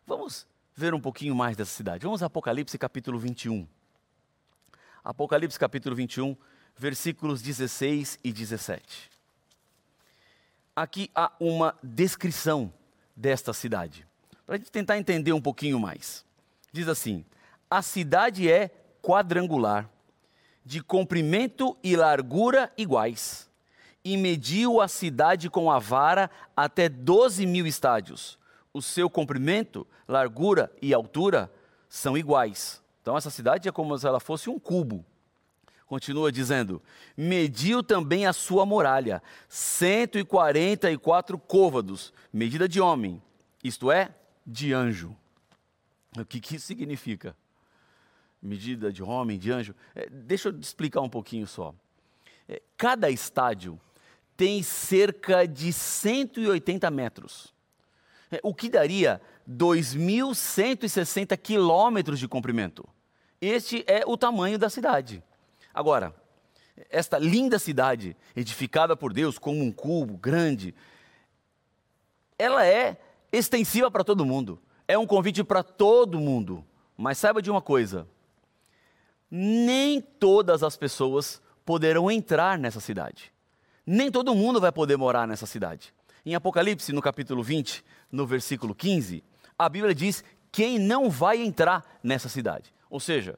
Vamos 0.06 0.48
ver 0.76 0.94
um 0.94 1.02
pouquinho 1.02 1.36
mais 1.36 1.58
dessa 1.58 1.72
cidade. 1.72 2.06
Vamos 2.06 2.24
a 2.24 2.28
Apocalipse 2.28 2.78
capítulo 2.78 3.20
21. 3.20 3.68
Apocalipse 5.04 5.60
capítulo 5.60 5.96
21, 5.96 6.36
versículos 6.76 7.42
16 7.42 8.20
e 8.24 8.32
17. 8.32 9.10
Aqui 10.76 11.12
há 11.14 11.32
uma 11.40 11.78
descrição 11.84 12.74
desta 13.16 13.54
cidade, 13.54 14.08
para 14.50 14.56
a 14.56 14.58
gente 14.58 14.72
tentar 14.72 14.98
entender 14.98 15.32
um 15.32 15.40
pouquinho 15.40 15.80
mais. 15.80 16.26
Diz 16.74 16.88
assim: 16.88 17.24
a 17.70 17.84
cidade 17.84 18.52
é 18.52 18.72
quadrangular, 19.00 19.88
de 20.66 20.82
comprimento 20.82 21.78
e 21.84 21.96
largura 21.96 22.74
iguais, 22.76 23.48
e 24.04 24.18
mediu 24.18 24.82
a 24.82 24.88
cidade 24.88 25.52
com 25.52 25.70
a 25.70 25.78
vara 25.78 26.32
até 26.58 26.90
12 26.90 27.46
mil 27.46 27.68
estádios. 27.68 28.40
O 28.74 28.82
seu 28.82 29.08
comprimento, 29.08 29.86
largura 30.08 30.72
e 30.82 30.96
altura 30.96 31.52
são 31.88 32.18
iguais. 32.18 32.82
Então, 33.04 33.16
essa 33.16 33.30
cidade 33.30 33.70
é 33.70 33.72
como 33.72 33.96
se 34.00 34.08
ela 34.08 34.20
fosse 34.20 34.50
um 34.50 34.58
cubo. 34.58 35.06
Continua 35.86 36.32
dizendo: 36.32 36.82
mediu 37.16 37.84
também 37.84 38.26
a 38.26 38.34
sua 38.34 38.66
muralha, 38.66 39.22
144 39.48 41.38
côvados, 41.38 42.12
medida 42.34 42.68
de 42.68 42.82
homem, 42.82 43.22
isto 43.64 43.92
é, 43.92 44.16
de 44.50 44.74
anjo. 44.74 45.16
O 46.18 46.26
que, 46.26 46.40
que 46.40 46.56
isso 46.56 46.66
significa? 46.66 47.36
medida 48.42 48.92
de 48.92 49.04
homem, 49.04 49.38
de 49.38 49.52
anjo. 49.52 49.76
É, 49.94 50.08
deixa 50.10 50.50
eu 50.50 50.60
explicar 50.60 51.02
um 51.02 51.10
pouquinho 51.10 51.46
só. 51.46 51.74
É, 52.48 52.62
cada 52.78 53.10
estádio 53.10 53.80
tem 54.36 54.64
cerca 54.64 55.46
de 55.46 55.74
180 55.74 56.90
metros, 56.90 57.54
é, 58.32 58.40
o 58.42 58.54
que 58.54 58.70
daria 58.70 59.22
2.160 59.50 61.38
quilômetros 61.38 62.20
de 62.20 62.28
comprimento. 62.28 62.88
Este 63.42 63.84
é 63.88 64.04
o 64.06 64.18
tamanho 64.18 64.58
da 64.58 64.70
cidade. 64.70 65.24
Agora, 65.74 66.16
esta 66.90 67.18
linda 67.18 67.60
cidade, 67.60 68.16
edificada 68.36 68.96
por 68.96 69.12
Deus 69.12 69.38
como 69.38 69.62
um 69.62 69.72
cubo 69.72 70.18
grande, 70.18 70.74
ela 72.38 72.66
é 72.66 72.98
extensiva 73.32 73.90
para 73.90 74.04
todo 74.04 74.26
mundo. 74.26 74.60
É 74.88 74.98
um 74.98 75.06
convite 75.06 75.44
para 75.44 75.64
todo 75.64 76.20
mundo. 76.20 76.66
Mas 76.98 77.18
saiba 77.18 77.42
de 77.42 77.50
uma 77.50 77.62
coisa: 77.62 78.08
nem 79.30 80.02
todas 80.02 80.64
as 80.64 80.76
pessoas 80.76 81.42
poderão 81.66 82.10
entrar 82.10 82.58
nessa 82.58 82.80
cidade. 82.80 83.32
Nem 83.86 84.12
todo 84.12 84.36
mundo 84.36 84.60
vai 84.60 84.72
poder 84.72 84.98
morar 84.98 85.28
nessa 85.28 85.46
cidade. 85.46 85.94
Em 86.26 86.36
Apocalipse, 86.36 86.92
no 86.92 87.02
capítulo 87.02 87.42
20, 87.42 87.84
no 88.12 88.26
versículo 88.26 88.76
15, 88.76 89.24
a 89.58 89.70
Bíblia 89.70 89.96
diz 89.96 90.24
quem 90.52 90.78
não 90.78 91.10
vai 91.10 91.42
entrar 91.42 92.00
nessa 92.04 92.28
cidade. 92.28 92.74
Ou 92.90 93.00
seja, 93.00 93.38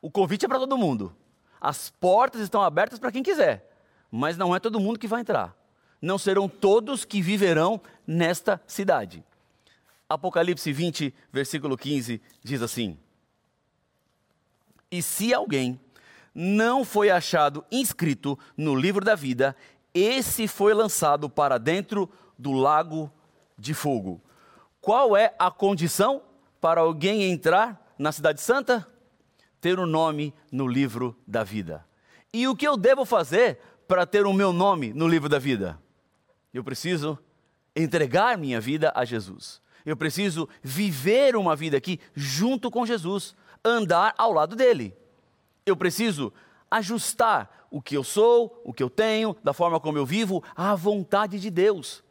o 0.00 0.10
convite 0.10 0.44
é 0.44 0.48
para 0.48 0.58
todo 0.58 0.76
mundo. 0.76 1.14
As 1.60 1.90
portas 1.90 2.40
estão 2.40 2.60
abertas 2.60 2.98
para 2.98 3.12
quem 3.12 3.22
quiser, 3.22 3.70
mas 4.10 4.36
não 4.36 4.54
é 4.54 4.58
todo 4.58 4.80
mundo 4.80 4.98
que 4.98 5.06
vai 5.06 5.20
entrar. 5.20 5.56
Não 6.02 6.18
serão 6.18 6.48
todos 6.48 7.04
que 7.04 7.22
viverão 7.22 7.80
nesta 8.06 8.60
cidade. 8.66 9.24
Apocalipse 10.08 10.70
20, 10.70 11.14
versículo 11.32 11.78
15 11.78 12.20
diz 12.42 12.60
assim: 12.60 12.98
e 14.92 15.00
se 15.00 15.32
alguém 15.32 15.80
não 16.34 16.84
foi 16.84 17.08
achado 17.08 17.64
inscrito 17.72 18.38
no 18.54 18.74
livro 18.74 19.02
da 19.02 19.14
vida, 19.14 19.56
esse 19.94 20.46
foi 20.46 20.74
lançado 20.74 21.30
para 21.30 21.56
dentro 21.56 22.10
do 22.38 22.52
lago 22.52 23.10
de 23.58 23.72
fogo. 23.72 24.20
Qual 24.82 25.16
é 25.16 25.34
a 25.38 25.50
condição 25.50 26.22
para 26.60 26.82
alguém 26.82 27.22
entrar 27.22 27.94
na 27.98 28.12
Cidade 28.12 28.42
Santa? 28.42 28.86
Ter 29.62 29.78
o 29.78 29.84
um 29.84 29.86
nome 29.86 30.34
no 30.50 30.68
livro 30.68 31.16
da 31.26 31.42
vida. 31.42 31.86
E 32.30 32.46
o 32.46 32.54
que 32.54 32.68
eu 32.68 32.76
devo 32.76 33.06
fazer 33.06 33.58
para 33.88 34.04
ter 34.04 34.26
o 34.26 34.32
meu 34.32 34.52
nome 34.52 34.92
no 34.92 35.08
livro 35.08 35.28
da 35.28 35.38
vida? 35.38 35.80
Eu 36.52 36.62
preciso 36.62 37.18
entregar 37.74 38.36
minha 38.36 38.60
vida 38.60 38.92
a 38.94 39.04
Jesus. 39.04 39.60
Eu 39.84 39.96
preciso 39.96 40.48
viver 40.62 41.34
uma 41.34 41.56
vida 41.56 41.76
aqui 41.76 41.98
junto 42.14 42.70
com 42.70 42.86
Jesus 42.86 43.34
andar 43.64 44.14
ao 44.16 44.32
lado 44.32 44.54
dele. 44.54 44.94
Eu 45.64 45.76
preciso 45.76 46.32
ajustar 46.70 47.66
o 47.70 47.80
que 47.80 47.96
eu 47.96 48.04
sou, 48.04 48.60
o 48.64 48.72
que 48.72 48.82
eu 48.82 48.90
tenho, 48.90 49.36
da 49.42 49.52
forma 49.52 49.80
como 49.80 49.98
eu 49.98 50.06
vivo, 50.06 50.42
à 50.54 50.74
vontade 50.74 51.40
de 51.40 51.50
Deus. 51.50 52.02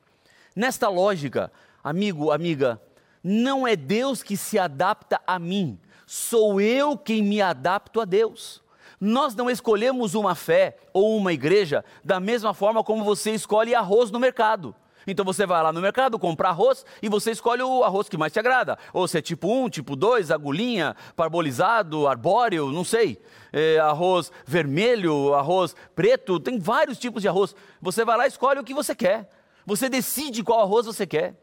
Nesta 0.55 0.89
lógica, 0.89 1.51
amigo, 1.83 2.31
amiga, 2.31 2.81
não 3.23 3.67
é 3.67 3.75
Deus 3.75 4.23
que 4.23 4.35
se 4.35 4.57
adapta 4.57 5.21
a 5.25 5.37
mim, 5.37 5.79
sou 6.07 6.59
eu 6.59 6.97
quem 6.97 7.21
me 7.23 7.41
adapto 7.41 8.01
a 8.01 8.05
Deus. 8.05 8.61
Nós 9.03 9.33
não 9.33 9.49
escolhemos 9.49 10.13
uma 10.13 10.35
fé 10.35 10.77
ou 10.93 11.17
uma 11.17 11.33
igreja 11.33 11.83
da 12.03 12.19
mesma 12.19 12.53
forma 12.53 12.83
como 12.83 13.03
você 13.03 13.31
escolhe 13.31 13.73
arroz 13.73 14.11
no 14.11 14.19
mercado. 14.19 14.75
Então 15.07 15.25
você 15.25 15.43
vai 15.43 15.63
lá 15.63 15.73
no 15.73 15.81
mercado 15.81 16.19
comprar 16.19 16.49
arroz 16.49 16.85
e 17.01 17.09
você 17.09 17.31
escolhe 17.31 17.63
o 17.63 17.83
arroz 17.83 18.07
que 18.07 18.15
mais 18.15 18.31
te 18.31 18.37
agrada. 18.37 18.77
Ou 18.93 19.07
se 19.07 19.17
é 19.17 19.21
tipo 19.21 19.51
1, 19.51 19.69
tipo 19.69 19.95
2, 19.95 20.29
agulhinha, 20.29 20.95
parbolizado, 21.15 22.07
arbóreo, 22.07 22.71
não 22.71 22.83
sei. 22.83 23.19
É, 23.51 23.79
arroz 23.79 24.31
vermelho, 24.45 25.33
arroz 25.33 25.75
preto, 25.95 26.39
tem 26.39 26.59
vários 26.59 26.99
tipos 26.99 27.23
de 27.23 27.27
arroz. 27.27 27.55
Você 27.81 28.05
vai 28.05 28.15
lá 28.15 28.25
e 28.25 28.27
escolhe 28.27 28.59
o 28.59 28.63
que 28.63 28.73
você 28.73 28.93
quer. 28.93 29.27
Você 29.65 29.89
decide 29.89 30.43
qual 30.43 30.59
arroz 30.59 30.85
você 30.85 31.07
quer. 31.07 31.40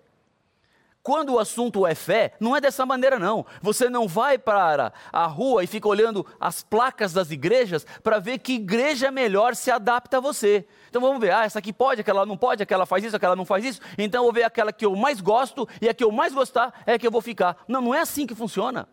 Quando 1.03 1.35
o 1.35 1.39
assunto 1.39 1.87
é 1.87 1.95
fé, 1.95 2.33
não 2.39 2.55
é 2.57 2.61
dessa 2.61 2.85
maneira 2.85 3.19
não. 3.19 3.47
Você 3.63 3.89
não 3.89 4.07
vai 4.07 4.37
para 4.37 4.93
a 5.13 5.27
rua 5.27 5.65
e 5.65 5.67
fica 5.67 5.89
olhando 5.89 6.27
as 6.39 6.63
placas 6.63 7.13
das 7.13 7.31
igrejas 7.31 7.87
para 8.03 8.19
ver 8.19 8.39
que 8.39 8.55
igreja 8.55 9.11
melhor 9.11 9.55
se 9.55 9.71
adapta 9.71 10.19
a 10.19 10.21
você. 10.21 10.67
Então 10.91 11.01
vamos 11.01 11.21
ver, 11.21 11.33
ah, 11.33 11.45
essa 11.45 11.61
aqui 11.61 11.73
pode, 11.73 12.01
aquela 12.01 12.27
não 12.27 12.37
pode, 12.37 12.63
aquela 12.63 12.85
faz 12.85 13.05
isso, 13.05 13.17
aquela 13.17 13.37
não 13.37 13.45
faz 13.45 13.65
isso. 13.65 13.81
Então 13.97 14.21
eu 14.21 14.25
vou 14.25 14.33
ver 14.33 14.43
aquela 14.43 14.73
que 14.73 14.85
eu 14.85 14.95
mais 14.95 15.21
gosto 15.21 15.67
e 15.81 15.89
a 15.89 15.95
que 15.95 16.05
eu 16.05 16.13
mais 16.13 16.35
gostar 16.35 16.83
é 16.85 16.95
a 16.95 16.99
que 16.99 17.07
eu 17.07 17.11
vou 17.11 17.23
ficar. 17.23 17.57
Não, 17.67 17.81
não 17.81 17.95
é 17.95 18.01
assim 18.01 18.27
que 18.27 18.35
funciona. 18.35 18.89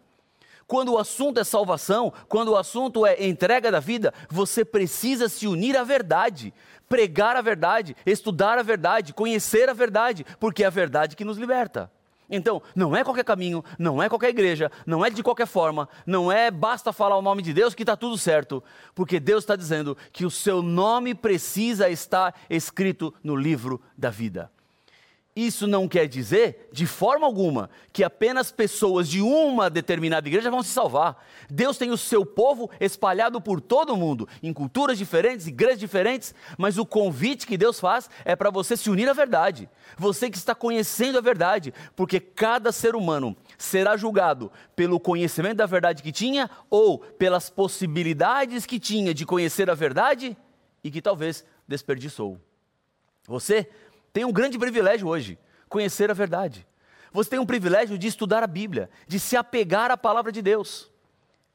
Quando 0.68 0.94
o 0.94 0.98
assunto 0.98 1.40
é 1.40 1.44
salvação, 1.44 2.12
quando 2.28 2.50
o 2.50 2.58
assunto 2.58 3.06
é 3.06 3.28
entrega 3.28 3.70
da 3.70 3.80
vida, 3.80 4.12
você 4.30 4.66
precisa 4.66 5.30
se 5.30 5.46
unir 5.46 5.78
à 5.78 5.84
verdade, 5.84 6.52
pregar 6.88 7.36
a 7.36 7.42
verdade, 7.42 7.96
estudar 8.06 8.58
a 8.58 8.64
verdade, 8.64 9.14
conhecer 9.14 9.70
a 9.70 9.74
verdade, 9.74 10.26
porque 10.40 10.64
é 10.64 10.68
a 10.68 10.72
verdade 10.72 11.16
que 11.16 11.26
nos 11.26 11.38
liberta. 11.38 11.92
Então, 12.30 12.62
não 12.76 12.96
é 12.96 13.04
qualquer 13.04 13.24
caminho, 13.24 13.64
não 13.78 14.02
é 14.02 14.10
qualquer 14.10 14.30
igreja, 14.30 14.72
não 14.86 15.06
é 15.06 15.10
de 15.10 15.22
qualquer 15.22 15.46
forma, 15.46 15.88
não 16.06 16.32
é 16.32 16.50
basta 16.50 16.92
falar 16.92 17.18
o 17.18 17.22
nome 17.22 17.42
de 17.42 17.54
Deus 17.54 17.76
que 17.76 17.84
está 17.84 17.96
tudo 17.96 18.18
certo, 18.18 18.64
porque 18.96 19.20
Deus 19.20 19.44
está 19.44 19.56
dizendo 19.56 19.96
que 20.12 20.26
o 20.26 20.32
seu 20.32 20.62
nome 20.62 21.14
precisa 21.14 21.90
estar 21.90 22.34
escrito 22.50 23.14
no 23.24 23.36
livro 23.36 23.80
da 23.98 24.10
vida. 24.10 24.52
Isso 25.36 25.68
não 25.68 25.86
quer 25.86 26.08
dizer, 26.08 26.70
de 26.72 26.86
forma 26.86 27.26
alguma, 27.26 27.70
que 27.92 28.06
apenas 28.06 28.54
pessoas 28.54 29.06
de 29.10 29.22
uma 29.22 29.70
determinada 29.70 30.26
igreja 30.30 30.50
vão 30.50 30.64
se 30.64 30.70
salvar. 30.70 31.22
Deus 31.50 31.78
tem 31.78 31.92
o 31.92 31.98
seu 31.98 32.26
povo 32.26 32.72
espalhado 32.80 33.42
por 33.42 33.60
todo 33.60 33.94
o 33.94 33.98
mundo, 33.98 34.30
em 34.42 34.54
culturas 34.54 34.98
diferentes, 34.98 35.46
igrejas 35.46 35.78
diferentes, 35.78 36.34
mas 36.58 36.78
o 36.78 36.86
convite 36.86 37.46
que 37.46 37.58
Deus 37.58 37.82
faz 37.82 38.10
é 38.24 38.34
para 38.34 38.50
você 38.50 38.78
se 38.78 38.90
unir 38.90 39.10
à 39.10 39.14
verdade. 39.14 39.70
Você 39.98 40.30
que 40.30 40.38
está 40.38 40.56
conhecendo 40.56 41.18
a 41.18 41.22
verdade, 41.22 41.74
porque 41.98 42.22
cada 42.22 42.72
ser 42.72 42.96
humano 42.96 43.36
será 43.58 43.98
julgado 43.98 44.50
pelo 44.74 45.02
conhecimento 45.02 45.58
da 45.58 45.66
verdade 45.66 46.02
que 46.02 46.14
tinha 46.14 46.50
ou 46.70 47.00
pelas 47.00 47.50
possibilidades 47.50 48.66
que 48.66 48.80
tinha 48.80 49.14
de 49.14 49.26
conhecer 49.26 49.70
a 49.70 49.76
verdade 49.76 50.38
e 50.82 50.90
que 50.90 51.02
talvez 51.02 51.44
desperdiçou. 51.68 52.40
Você 53.28 53.68
tem 54.16 54.24
um 54.24 54.32
grande 54.32 54.58
privilégio 54.58 55.10
hoje: 55.10 55.38
conhecer 55.68 56.10
a 56.10 56.14
verdade. 56.14 56.66
Você 57.12 57.32
tem 57.32 57.40
um 57.40 57.46
privilégio 57.46 57.98
de 57.98 58.08
estudar 58.08 58.44
a 58.44 58.48
Bíblia, 58.48 58.90
de 59.06 59.20
se 59.20 59.36
apegar 59.36 59.92
à 59.92 59.98
palavra 59.98 60.32
de 60.32 60.42
Deus. 60.42 60.90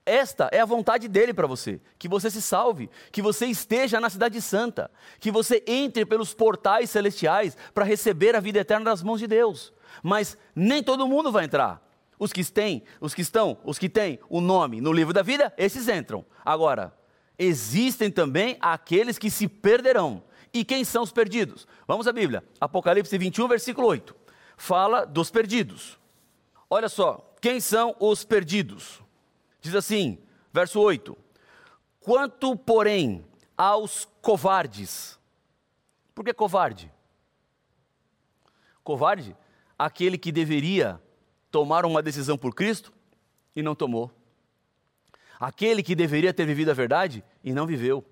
Esta 0.05 0.47
é 0.53 0.61
a 0.61 0.67
vontade 0.67 1.09
dele 1.09 1.33
para 1.33 1.47
você: 1.47 1.81
que 1.99 2.07
você 2.07 2.31
se 2.31 2.43
salve, 2.43 2.91
que 3.11 3.23
você 3.23 3.47
esteja 3.47 3.99
na 3.99 4.11
Cidade 4.11 4.43
Santa, 4.43 4.91
que 5.19 5.31
você 5.31 5.65
entre 5.67 6.05
pelos 6.05 6.35
portais 6.35 6.91
celestiais 6.91 7.57
para 7.73 7.87
receber 7.87 8.37
a 8.37 8.41
vida 8.41 8.59
eterna 8.59 8.85
das 8.85 9.03
mãos 9.03 9.21
de 9.21 9.27
Deus. 9.27 9.73
Mas 10.03 10.37
nem 10.55 10.83
todo 10.83 11.09
mundo 11.09 11.33
vai 11.33 11.47
entrar. 11.47 11.83
Os 12.19 12.31
que 12.31 12.45
têm, 12.45 12.83
os 13.01 13.15
que 13.15 13.23
estão, 13.23 13.57
os 13.65 13.79
que 13.79 13.89
têm 13.89 14.21
o 14.29 14.43
nome 14.43 14.83
no 14.83 14.93
livro 14.93 15.15
da 15.15 15.23
vida, 15.23 15.51
esses 15.57 15.89
entram. 15.89 16.27
Agora, 16.45 16.93
existem 17.39 18.11
também 18.11 18.59
aqueles 18.61 19.17
que 19.17 19.31
se 19.31 19.49
perderão. 19.49 20.23
E 20.53 20.65
quem 20.65 20.85
são 20.85 21.03
os 21.03 21.13
perdidos? 21.13 21.67
Vamos 21.87 22.07
à 22.07 22.13
Bíblia. 22.13 22.43
Apocalipse 22.61 23.17
21, 23.17 23.47
versículo 23.49 23.87
8. 23.87 24.15
Fala 24.57 25.05
dos 25.05 25.31
perdidos. 25.31 25.99
Olha 26.69 26.89
só, 26.89 27.35
quem 27.41 27.61
são 27.61 27.97
os 27.99 28.25
perdidos? 28.25 29.01
Diz 29.61 29.75
assim, 29.75 30.19
verso 30.53 30.81
8: 30.81 31.17
Quanto, 32.01 32.57
porém, 32.57 33.25
aos 33.57 34.09
covardes. 34.23 35.19
Por 36.15 36.25
que 36.25 36.33
covarde? 36.33 36.93
Covarde? 38.83 39.37
Aquele 39.79 40.19
que 40.19 40.33
deveria 40.33 41.01
tomar 41.51 41.85
uma 41.85 42.03
decisão 42.03 42.39
por 42.39 42.55
Cristo 42.55 42.93
e 43.55 43.63
não 43.63 43.75
tomou. 43.75 44.11
Aquele 45.39 45.83
que 45.83 45.95
deveria 45.95 46.35
ter 46.35 46.47
vivido 46.47 46.71
a 46.71 46.75
verdade 46.75 47.25
e 47.43 47.53
não 47.53 47.67
viveu. 47.67 48.05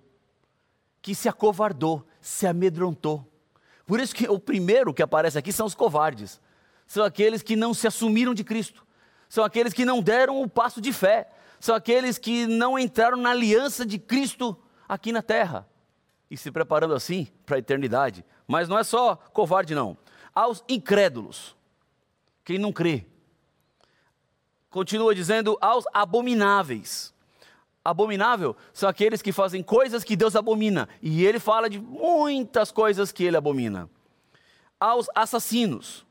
Que 1.01 1.15
se 1.15 1.29
acovardou, 1.29 2.07
se 2.21 2.47
amedrontou. 2.47 3.27
Por 3.87 4.01
isso 4.01 4.15
que 4.15 4.29
o 4.29 4.39
primeiro 4.39 4.93
que 4.93 5.03
aparece 5.03 5.39
aqui 5.39 5.53
são 5.53 5.67
os 5.67 5.75
covardes. 5.75 6.41
São 6.87 7.05
aqueles 7.05 7.43
que 7.43 7.57
não 7.57 7.73
se 7.73 7.87
assumiram 7.87 8.35
de 8.35 8.45
Cristo. 8.45 8.87
São 9.29 9.45
aqueles 9.45 9.73
que 9.73 9.85
não 9.85 10.03
deram 10.03 10.43
o 10.43 10.49
passo 10.49 10.81
de 10.81 10.93
fé. 10.93 11.31
São 11.61 11.75
aqueles 11.75 12.19
que 12.19 12.47
não 12.47 12.79
entraram 12.79 13.17
na 13.17 13.31
aliança 13.31 13.85
de 13.85 13.99
Cristo 13.99 14.57
aqui 14.89 15.13
na 15.13 15.23
terra. 15.23 15.69
E 16.31 16.37
se 16.37 16.51
preparando 16.51 16.95
assim 16.95 17.29
para 17.47 17.57
a 17.57 17.59
eternidade. 17.59 18.25
Mas 18.47 18.69
não 18.69 18.79
é 18.79 18.85
só 18.85 19.17
covarde, 19.17 19.75
não. 19.75 19.97
Aos 20.35 20.63
incrédulos. 20.69 21.57
Quem 22.45 22.59
não 22.59 22.73
crê. 22.73 23.07
Continua 24.71 25.15
dizendo 25.15 25.57
aos 25.61 25.85
abomináveis 25.93 27.15
abominável 27.91 28.57
são 28.73 28.89
aqueles 28.89 29.23
que 29.23 29.33
fazem 29.33 29.63
coisas 29.63 30.05
que 30.05 30.17
Deus 30.17 30.37
abomina. 30.37 30.89
E 31.03 31.25
ele 31.25 31.39
fala 31.39 31.69
de 31.69 31.81
muitas 31.81 32.71
coisas 32.71 33.11
que 33.11 33.25
ele 33.25 33.37
abomina. 33.37 33.89
Aos 34.79 35.09
assassinos, 35.15 36.07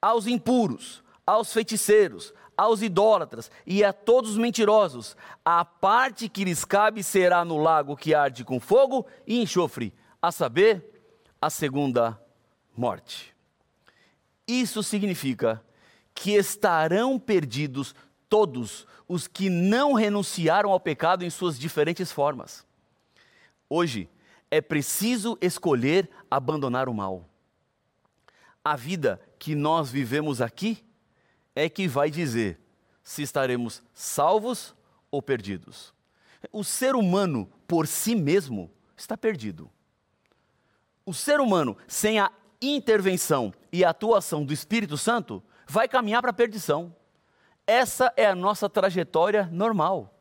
aos 0.00 0.26
impuros, 0.26 1.02
aos 1.26 1.52
feiticeiros, 1.52 2.32
aos 2.56 2.82
idólatras 2.82 3.50
e 3.66 3.84
a 3.84 3.92
todos 3.92 4.32
os 4.32 4.38
mentirosos, 4.38 5.16
a 5.44 5.64
parte 5.64 6.28
que 6.28 6.44
lhes 6.44 6.64
cabe 6.64 7.02
será 7.02 7.44
no 7.44 7.58
lago 7.58 7.96
que 7.96 8.14
arde 8.14 8.44
com 8.44 8.58
fogo 8.58 9.06
e 9.26 9.40
enxofre, 9.40 9.94
a 10.20 10.30
saber, 10.32 10.86
a 11.40 11.48
segunda 11.48 12.20
morte. 12.76 13.34
Isso 14.46 14.82
significa 14.82 15.62
que 16.12 16.32
estarão 16.32 17.18
perdidos 17.18 17.94
todos 18.30 18.86
os 19.06 19.26
que 19.26 19.50
não 19.50 19.92
renunciaram 19.92 20.70
ao 20.70 20.80
pecado 20.80 21.24
em 21.24 21.28
suas 21.28 21.58
diferentes 21.58 22.10
formas. 22.10 22.64
Hoje, 23.68 24.08
é 24.50 24.60
preciso 24.60 25.36
escolher 25.40 26.08
abandonar 26.30 26.88
o 26.88 26.94
mal. 26.94 27.28
A 28.64 28.76
vida 28.76 29.20
que 29.38 29.54
nós 29.54 29.90
vivemos 29.90 30.40
aqui 30.40 30.82
é 31.54 31.68
que 31.68 31.88
vai 31.88 32.10
dizer 32.10 32.58
se 33.02 33.22
estaremos 33.22 33.82
salvos 33.92 34.74
ou 35.10 35.20
perdidos. 35.20 35.92
O 36.52 36.62
ser 36.62 36.94
humano, 36.94 37.50
por 37.66 37.86
si 37.86 38.14
mesmo, 38.14 38.70
está 38.96 39.16
perdido. 39.16 39.70
O 41.04 41.12
ser 41.12 41.40
humano, 41.40 41.76
sem 41.88 42.20
a 42.20 42.30
intervenção 42.62 43.52
e 43.72 43.84
atuação 43.84 44.44
do 44.44 44.52
Espírito 44.52 44.96
Santo, 44.96 45.42
vai 45.66 45.88
caminhar 45.88 46.20
para 46.22 46.30
a 46.30 46.34
perdição. 46.34 46.94
Essa 47.70 48.12
é 48.16 48.26
a 48.26 48.34
nossa 48.34 48.68
trajetória 48.68 49.48
normal. 49.52 50.12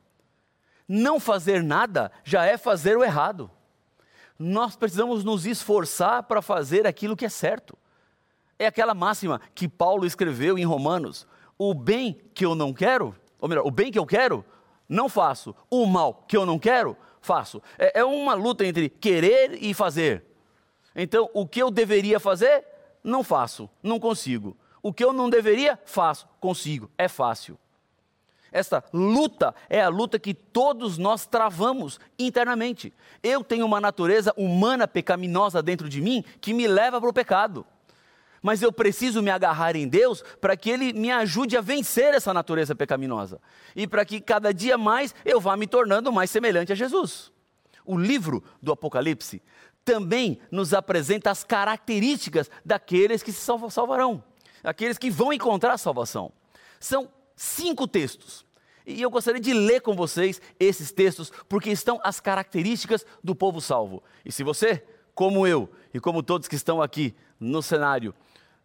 Não 0.88 1.20
fazer 1.20 1.64
nada 1.64 2.12
já 2.24 2.46
é 2.46 2.60
fazer 2.60 2.96
o 2.96 3.04
errado. 3.04 3.50
Nós 4.38 4.76
precisamos 4.76 5.24
nos 5.24 5.48
esforçar 5.48 6.22
para 6.22 6.44
fazer 6.44 6.86
aquilo 6.86 7.18
que 7.18 7.26
é 7.26 7.30
certo. 7.30 7.76
É 8.60 8.68
aquela 8.68 8.94
máxima 8.94 9.42
que 9.56 9.68
Paulo 9.68 10.06
escreveu 10.06 10.60
em 10.60 10.64
Romanos: 10.64 11.26
o 11.58 11.74
bem 11.74 12.22
que 12.36 12.46
eu 12.46 12.54
não 12.54 12.72
quero, 12.72 13.16
ou 13.42 13.50
melhor, 13.50 13.66
o 13.66 13.72
bem 13.72 13.92
que 13.92 13.98
eu 13.98 14.06
quero, 14.06 14.46
não 14.88 15.10
faço. 15.10 15.56
O 15.72 15.88
mal 15.88 16.24
que 16.28 16.38
eu 16.38 16.46
não 16.46 16.60
quero, 16.60 16.96
faço. 17.20 17.64
É, 17.80 18.02
é 18.02 18.06
uma 18.06 18.36
luta 18.36 18.64
entre 18.64 18.90
querer 18.90 19.58
e 19.60 19.74
fazer. 19.74 20.24
Então, 20.96 21.28
o 21.34 21.48
que 21.48 21.64
eu 21.64 21.72
deveria 21.72 22.20
fazer, 22.20 22.64
não 23.04 23.24
faço, 23.24 23.68
não 23.82 24.00
consigo. 24.00 24.56
O 24.82 24.94
que 24.94 25.04
eu 25.04 25.12
não 25.12 25.30
deveria, 25.30 25.80
faço, 25.86 26.28
consigo, 26.40 26.90
é 26.98 27.08
fácil. 27.08 27.58
Esta 28.52 28.84
luta 28.92 29.54
é 29.70 29.82
a 29.82 29.90
luta 29.90 30.18
que 30.18 30.34
todos 30.34 30.98
nós 30.98 31.26
travamos 31.26 32.00
internamente. 32.18 32.94
Eu 33.22 33.44
tenho 33.44 33.66
uma 33.66 33.80
natureza 33.80 34.34
humana 34.36 34.88
pecaminosa 34.88 35.62
dentro 35.62 35.88
de 35.88 36.02
mim 36.02 36.24
que 36.42 36.54
me 36.54 36.68
leva 36.68 37.00
para 37.00 37.10
o 37.10 37.14
pecado. 37.14 37.66
Mas 38.42 38.62
eu 38.62 38.72
preciso 38.72 39.22
me 39.22 39.30
agarrar 39.30 39.76
em 39.76 39.88
Deus 39.88 40.24
para 40.40 40.56
que 40.56 40.70
Ele 40.70 40.94
me 40.94 41.12
ajude 41.12 41.58
a 41.58 41.62
vencer 41.62 42.14
essa 42.14 42.34
natureza 42.34 42.74
pecaminosa. 42.74 43.40
E 43.76 43.86
para 43.86 44.06
que 44.06 44.22
cada 44.22 44.54
dia 44.54 44.78
mais 44.78 45.14
eu 45.26 45.40
vá 45.40 45.56
me 45.58 45.68
tornando 45.68 46.12
mais 46.12 46.32
semelhante 46.32 46.72
a 46.72 46.76
Jesus. 46.76 47.32
O 47.86 47.98
livro 47.98 48.44
do 48.62 48.72
Apocalipse 48.72 49.42
também 49.84 50.40
nos 50.50 50.74
apresenta 50.74 51.30
as 51.30 51.44
características 51.44 52.50
daqueles 52.64 53.22
que 53.22 53.32
se 53.32 53.42
salvarão 53.70 54.24
aqueles 54.64 54.98
que 54.98 55.10
vão 55.10 55.34
encontrar 55.34 55.78
salvação. 55.78 56.32
São 56.80 57.10
cinco 57.36 57.88
textos. 57.88 58.46
E 58.86 59.02
eu 59.02 59.10
gostaria 59.10 59.40
de 59.40 59.54
ler 59.54 59.82
com 59.82 59.96
vocês 59.96 60.42
esses 60.60 60.92
textos, 60.92 61.32
porque 61.48 61.70
estão 61.70 62.00
as 62.04 62.20
características 62.20 63.06
do 63.24 63.36
povo 63.36 63.62
salvo. 63.62 64.02
E 64.26 64.32
se 64.32 64.44
você, 64.44 64.84
como 65.14 65.46
eu 65.46 65.70
e 65.94 66.00
como 66.00 66.24
todos 66.24 66.48
que 66.48 66.56
estão 66.56 66.82
aqui 66.82 67.16
no 67.40 67.62
cenário 67.62 68.14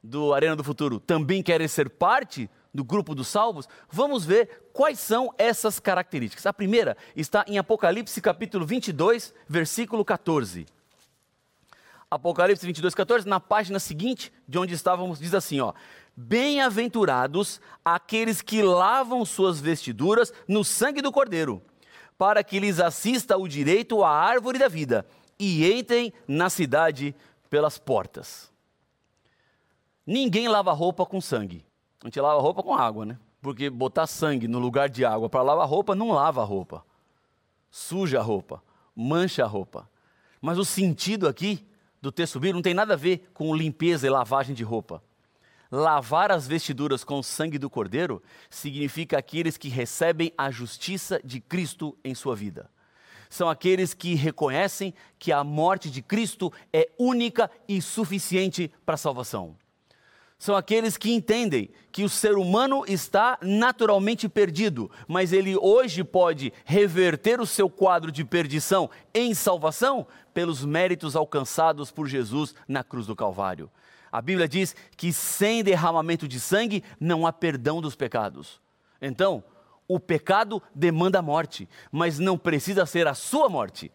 do 0.02 0.32
Arena 0.32 0.56
do 0.56 0.64
Futuro, 0.64 0.98
também 0.98 1.42
querem 1.42 1.68
ser 1.68 1.90
parte 1.90 2.48
do 2.72 2.82
grupo 2.82 3.14
dos 3.14 3.28
salvos, 3.28 3.68
vamos 3.88 4.24
ver 4.24 4.68
quais 4.72 4.98
são 4.98 5.32
essas 5.38 5.78
características. 5.78 6.44
A 6.46 6.52
primeira 6.52 6.96
está 7.14 7.44
em 7.46 7.56
Apocalipse 7.56 8.20
capítulo 8.20 8.66
22, 8.66 9.32
versículo 9.48 10.04
14. 10.04 10.66
Apocalipse 12.14 12.64
22, 12.64 12.94
14, 12.94 13.28
na 13.28 13.40
página 13.40 13.80
seguinte, 13.80 14.32
de 14.46 14.56
onde 14.56 14.72
estávamos, 14.72 15.18
diz 15.18 15.34
assim: 15.34 15.58
ó. 15.58 15.72
Bem-aventurados 16.16 17.60
aqueles 17.84 18.40
que 18.40 18.62
lavam 18.62 19.24
suas 19.24 19.60
vestiduras 19.60 20.32
no 20.46 20.62
sangue 20.62 21.02
do 21.02 21.10
Cordeiro, 21.10 21.60
para 22.16 22.44
que 22.44 22.60
lhes 22.60 22.78
assista 22.78 23.36
o 23.36 23.48
direito 23.48 24.04
à 24.04 24.10
árvore 24.10 24.60
da 24.60 24.68
vida 24.68 25.04
e 25.36 25.68
entrem 25.68 26.12
na 26.28 26.48
cidade 26.48 27.16
pelas 27.50 27.78
portas. 27.78 28.48
Ninguém 30.06 30.46
lava 30.46 30.72
roupa 30.72 31.04
com 31.04 31.20
sangue. 31.20 31.66
A 32.00 32.06
gente 32.06 32.20
lava 32.20 32.40
roupa 32.40 32.62
com 32.62 32.76
água, 32.76 33.04
né? 33.04 33.18
Porque 33.42 33.68
botar 33.68 34.06
sangue 34.06 34.46
no 34.46 34.60
lugar 34.60 34.88
de 34.88 35.04
água 35.04 35.28
para 35.28 35.42
lavar 35.42 35.68
roupa 35.68 35.96
não 35.96 36.12
lava 36.12 36.42
a 36.42 36.44
roupa. 36.44 36.86
Suja 37.72 38.20
a 38.20 38.22
roupa, 38.22 38.62
mancha 38.94 39.42
a 39.42 39.48
roupa. 39.48 39.90
Mas 40.40 40.58
o 40.58 40.64
sentido 40.64 41.26
aqui 41.26 41.66
do 42.04 42.12
texto 42.12 42.38
bíblico 42.38 42.56
não 42.56 42.62
tem 42.62 42.74
nada 42.74 42.92
a 42.92 42.98
ver 42.98 43.30
com 43.32 43.54
limpeza 43.56 44.06
e 44.06 44.10
lavagem 44.10 44.54
de 44.54 44.62
roupa. 44.62 45.02
Lavar 45.70 46.30
as 46.30 46.46
vestiduras 46.46 47.02
com 47.02 47.18
o 47.18 47.22
sangue 47.22 47.58
do 47.58 47.70
Cordeiro 47.70 48.22
significa 48.50 49.16
aqueles 49.16 49.56
que 49.56 49.70
recebem 49.70 50.30
a 50.36 50.50
justiça 50.50 51.18
de 51.24 51.40
Cristo 51.40 51.96
em 52.04 52.14
sua 52.14 52.36
vida. 52.36 52.70
São 53.30 53.48
aqueles 53.48 53.94
que 53.94 54.14
reconhecem 54.14 54.92
que 55.18 55.32
a 55.32 55.42
morte 55.42 55.90
de 55.90 56.02
Cristo 56.02 56.52
é 56.70 56.90
única 56.98 57.50
e 57.66 57.80
suficiente 57.80 58.70
para 58.84 58.96
a 58.96 58.98
salvação 58.98 59.56
são 60.38 60.56
aqueles 60.56 60.96
que 60.96 61.12
entendem 61.12 61.70
que 61.90 62.02
o 62.02 62.08
ser 62.08 62.36
humano 62.36 62.84
está 62.86 63.38
naturalmente 63.40 64.28
perdido, 64.28 64.90
mas 65.06 65.32
ele 65.32 65.56
hoje 65.56 66.02
pode 66.02 66.52
reverter 66.64 67.40
o 67.40 67.46
seu 67.46 67.70
quadro 67.70 68.10
de 68.10 68.24
perdição 68.24 68.90
em 69.14 69.32
salvação 69.32 70.06
pelos 70.34 70.64
méritos 70.64 71.14
alcançados 71.14 71.90
por 71.90 72.08
Jesus 72.08 72.54
na 72.66 72.82
cruz 72.82 73.06
do 73.06 73.16
Calvário. 73.16 73.70
A 74.10 74.20
Bíblia 74.20 74.46
diz 74.46 74.76
que 74.96 75.12
sem 75.12 75.64
derramamento 75.64 76.28
de 76.28 76.38
sangue 76.38 76.84
não 77.00 77.26
há 77.26 77.32
perdão 77.32 77.80
dos 77.80 77.96
pecados. 77.96 78.60
Então, 79.00 79.42
o 79.88 79.98
pecado 80.00 80.62
demanda 80.74 81.20
morte, 81.20 81.68
mas 81.90 82.18
não 82.18 82.38
precisa 82.38 82.86
ser 82.86 83.06
a 83.06 83.14
sua 83.14 83.48
morte 83.48 83.90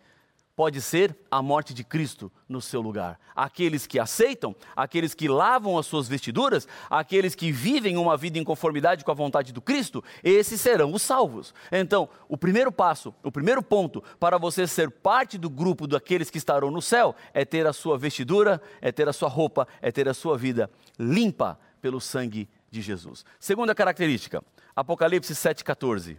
pode 0.60 0.82
ser 0.82 1.18
a 1.32 1.42
morte 1.42 1.74
de 1.74 1.86
Cristo 1.86 2.30
no 2.50 2.60
seu 2.60 2.82
lugar. 2.82 3.18
Aqueles 3.34 3.88
que 3.88 3.98
aceitam, 3.98 4.54
aqueles 4.76 5.14
que 5.14 5.30
lavam 5.30 5.78
as 5.78 5.86
suas 5.86 6.06
vestiduras, 6.06 6.68
aqueles 6.90 7.34
que 7.34 7.50
vivem 7.50 7.96
uma 7.96 8.18
vida 8.18 8.38
em 8.38 8.44
conformidade 8.44 9.06
com 9.06 9.10
a 9.10 9.14
vontade 9.14 9.54
do 9.54 9.62
Cristo, 9.62 10.04
esses 10.22 10.60
serão 10.60 10.92
os 10.92 11.02
salvos. 11.02 11.54
Então, 11.72 12.10
o 12.28 12.38
primeiro 12.38 12.74
passo, 12.74 13.16
o 13.24 13.32
primeiro 13.32 13.64
ponto 13.64 14.04
para 14.20 14.38
você 14.38 14.68
ser 14.68 14.92
parte 14.92 15.38
do 15.38 15.50
grupo 15.50 15.88
daqueles 15.88 16.30
que 16.30 16.38
estarão 16.38 16.70
no 16.70 16.82
céu 16.82 17.16
é 17.34 17.46
ter 17.46 17.66
a 17.66 17.72
sua 17.72 17.98
vestidura, 17.98 18.62
é 18.82 18.92
ter 18.92 19.08
a 19.08 19.14
sua 19.14 19.30
roupa, 19.30 19.66
é 19.82 19.94
ter 19.94 20.10
a 20.10 20.14
sua 20.14 20.38
vida 20.38 20.70
limpa 21.00 21.58
pelo 21.82 22.02
sangue 22.02 22.50
de 22.70 22.82
Jesus. 22.82 23.24
Segunda 23.40 23.74
característica, 23.74 24.44
Apocalipse 24.76 25.34
7,14. 25.34 26.18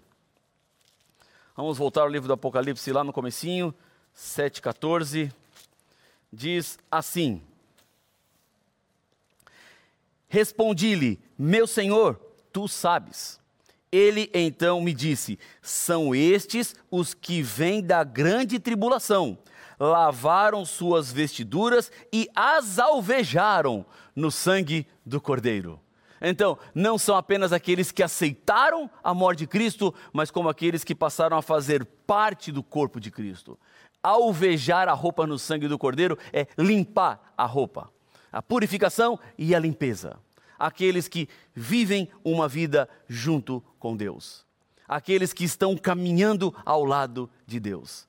Vamos 1.55 1.76
voltar 1.76 2.00
ao 2.00 2.09
livro 2.09 2.26
do 2.26 2.33
Apocalipse 2.33 2.90
lá 2.90 3.05
no 3.05 3.12
comecinho, 3.12 3.74
7,14. 4.16 5.33
Diz 6.33 6.79
assim: 6.90 7.42
Respondi-lhe, 10.29 11.18
meu 11.37 11.66
senhor, 11.66 12.20
tu 12.53 12.68
sabes. 12.68 13.40
Ele 13.90 14.31
então 14.33 14.81
me 14.81 14.94
disse: 14.94 15.38
São 15.61 16.14
estes 16.14 16.77
os 16.90 17.12
que 17.14 17.42
vêm 17.42 17.83
da 17.83 18.05
grande 18.05 18.61
tribulação, 18.61 19.37
lavaram 19.79 20.64
suas 20.64 21.11
vestiduras 21.11 21.90
e 22.12 22.29
as 22.35 22.79
alvejaram 22.79 23.85
no 24.14 24.31
sangue 24.31 24.87
do 25.05 25.20
Cordeiro. 25.20 25.81
Então, 26.21 26.59
não 26.75 26.99
são 26.99 27.17
apenas 27.17 27.53
aqueles 27.53 27.91
que 27.91 28.03
aceitaram 28.03 28.91
a 29.03 29.15
morte 29.15 29.41
de 29.41 29.47
Cristo, 29.47 29.95
mas 30.13 30.31
como 30.31 30.49
aqueles 30.49 30.85
que 30.85 30.95
passaram 30.95 31.37
a 31.37 31.43
fazer 31.43 31.85
parte 32.07 32.53
do 32.53 32.63
corpo 32.63 33.01
de 33.01 33.11
Cristo. 33.11 33.59
Alvejar 34.03 34.89
a 34.89 34.93
roupa 34.93 35.27
no 35.27 35.39
sangue 35.39 35.67
do 35.67 35.79
Cordeiro 35.79 36.19
é 36.33 36.47
limpar 36.59 37.33
a 37.37 37.47
roupa, 37.47 37.91
a 38.31 38.43
purificação 38.43 39.19
e 39.39 39.55
a 39.55 39.59
limpeza. 39.59 40.19
Aqueles 40.59 41.09
que 41.09 41.29
vivem 41.55 42.09
uma 42.23 42.47
vida 42.47 42.89
junto 43.09 43.63
com 43.79 43.97
Deus. 43.97 44.45
Aqueles 44.87 45.33
que 45.33 45.45
estão 45.45 45.77
caminhando 45.77 46.55
ao 46.67 46.85
lado 46.85 47.31
de 47.47 47.59
Deus. 47.59 48.07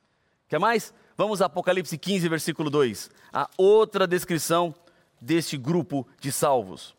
Quer 0.50 0.60
mais? 0.60 0.94
Vamos 1.16 1.42
a 1.42 1.46
Apocalipse 1.46 1.98
15, 1.98 2.28
versículo 2.28 2.70
2. 2.70 3.10
A 3.32 3.50
outra 3.58 4.06
descrição 4.06 4.76
deste 5.20 5.56
grupo 5.56 6.06
de 6.20 6.32
salvos. 6.32 6.94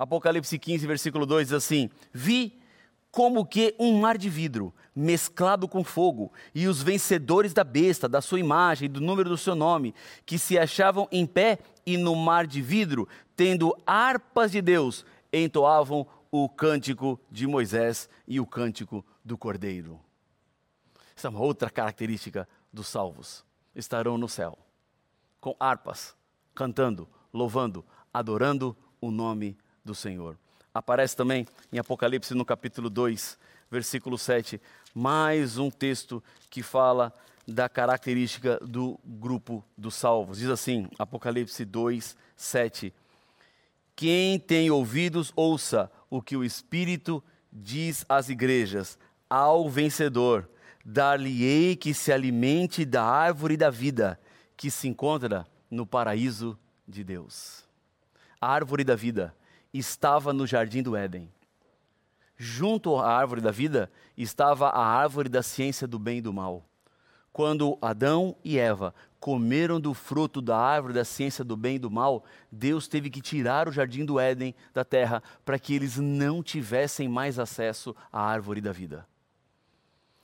Apocalipse 0.00 0.58
15, 0.58 0.86
versículo 0.86 1.26
2 1.26 1.48
diz 1.48 1.52
assim: 1.52 1.90
Vi 2.10 2.58
como 3.10 3.44
que 3.44 3.74
um 3.78 4.00
mar 4.00 4.16
de 4.16 4.30
vidro 4.30 4.72
mesclado 4.96 5.68
com 5.68 5.84
fogo, 5.84 6.32
e 6.54 6.66
os 6.66 6.82
vencedores 6.82 7.52
da 7.52 7.62
besta, 7.62 8.08
da 8.08 8.22
sua 8.22 8.40
imagem 8.40 8.88
do 8.88 8.98
número 8.98 9.28
do 9.28 9.36
seu 9.36 9.54
nome, 9.54 9.94
que 10.24 10.38
se 10.38 10.58
achavam 10.58 11.06
em 11.12 11.26
pé 11.26 11.58
e 11.84 11.98
no 11.98 12.16
mar 12.16 12.46
de 12.46 12.62
vidro, 12.62 13.06
tendo 13.36 13.76
harpas 13.86 14.50
de 14.50 14.62
Deus, 14.62 15.04
entoavam 15.30 16.06
o 16.30 16.48
cântico 16.48 17.20
de 17.30 17.46
Moisés 17.46 18.08
e 18.26 18.40
o 18.40 18.46
cântico 18.46 19.04
do 19.22 19.36
Cordeiro. 19.36 20.00
Essa 21.14 21.28
é 21.28 21.30
uma 21.30 21.40
outra 21.40 21.68
característica 21.68 22.48
dos 22.72 22.88
salvos. 22.88 23.44
Estarão 23.74 24.16
no 24.16 24.30
céu, 24.30 24.58
com 25.42 25.54
harpas, 25.60 26.16
cantando, 26.54 27.06
louvando, 27.34 27.84
adorando 28.14 28.74
o 28.98 29.10
nome 29.10 29.58
do 29.84 29.94
Senhor. 29.94 30.36
Aparece 30.72 31.16
também 31.16 31.46
em 31.72 31.78
Apocalipse 31.78 32.34
no 32.34 32.44
capítulo 32.44 32.88
2, 32.88 33.38
versículo 33.70 34.16
7, 34.16 34.60
mais 34.94 35.58
um 35.58 35.70
texto 35.70 36.22
que 36.48 36.62
fala 36.62 37.12
da 37.46 37.68
característica 37.68 38.58
do 38.60 38.98
grupo 39.04 39.64
dos 39.76 39.94
salvos. 39.94 40.38
Diz 40.38 40.48
assim, 40.48 40.88
Apocalipse 40.98 41.64
2, 41.64 42.16
7. 42.36 42.94
Quem 43.96 44.38
tem 44.38 44.70
ouvidos, 44.70 45.32
ouça 45.34 45.90
o 46.08 46.22
que 46.22 46.36
o 46.36 46.44
Espírito 46.44 47.22
diz 47.52 48.04
às 48.08 48.28
igrejas. 48.28 48.98
Ao 49.28 49.68
vencedor, 49.68 50.48
dar-lhe-ei 50.84 51.76
que 51.76 51.92
se 51.92 52.12
alimente 52.12 52.84
da 52.84 53.04
árvore 53.04 53.56
da 53.56 53.70
vida, 53.70 54.18
que 54.56 54.70
se 54.70 54.88
encontra 54.88 55.46
no 55.70 55.86
paraíso 55.86 56.58
de 56.86 57.04
Deus. 57.04 57.64
A 58.40 58.52
árvore 58.52 58.84
da 58.84 58.96
vida 58.96 59.34
estava 59.72 60.32
no 60.32 60.46
jardim 60.46 60.82
do 60.82 60.96
Éden. 60.96 61.30
Junto 62.36 62.96
à 62.96 63.12
árvore 63.12 63.40
da 63.40 63.50
vida 63.50 63.90
estava 64.16 64.68
a 64.68 64.84
árvore 64.84 65.28
da 65.28 65.42
ciência 65.42 65.86
do 65.86 65.98
bem 65.98 66.18
e 66.18 66.22
do 66.22 66.32
mal. 66.32 66.64
Quando 67.32 67.78
Adão 67.80 68.36
e 68.42 68.58
Eva 68.58 68.94
comeram 69.20 69.78
do 69.78 69.92
fruto 69.92 70.40
da 70.40 70.56
árvore 70.56 70.94
da 70.94 71.04
ciência 71.04 71.44
do 71.44 71.56
bem 71.56 71.76
e 71.76 71.78
do 71.78 71.90
mal, 71.90 72.24
Deus 72.50 72.88
teve 72.88 73.10
que 73.10 73.20
tirar 73.20 73.68
o 73.68 73.72
jardim 73.72 74.04
do 74.04 74.18
Éden 74.18 74.54
da 74.72 74.84
terra 74.84 75.22
para 75.44 75.58
que 75.58 75.74
eles 75.74 75.98
não 75.98 76.42
tivessem 76.42 77.08
mais 77.08 77.38
acesso 77.38 77.94
à 78.10 78.22
árvore 78.22 78.60
da 78.60 78.72
vida. 78.72 79.06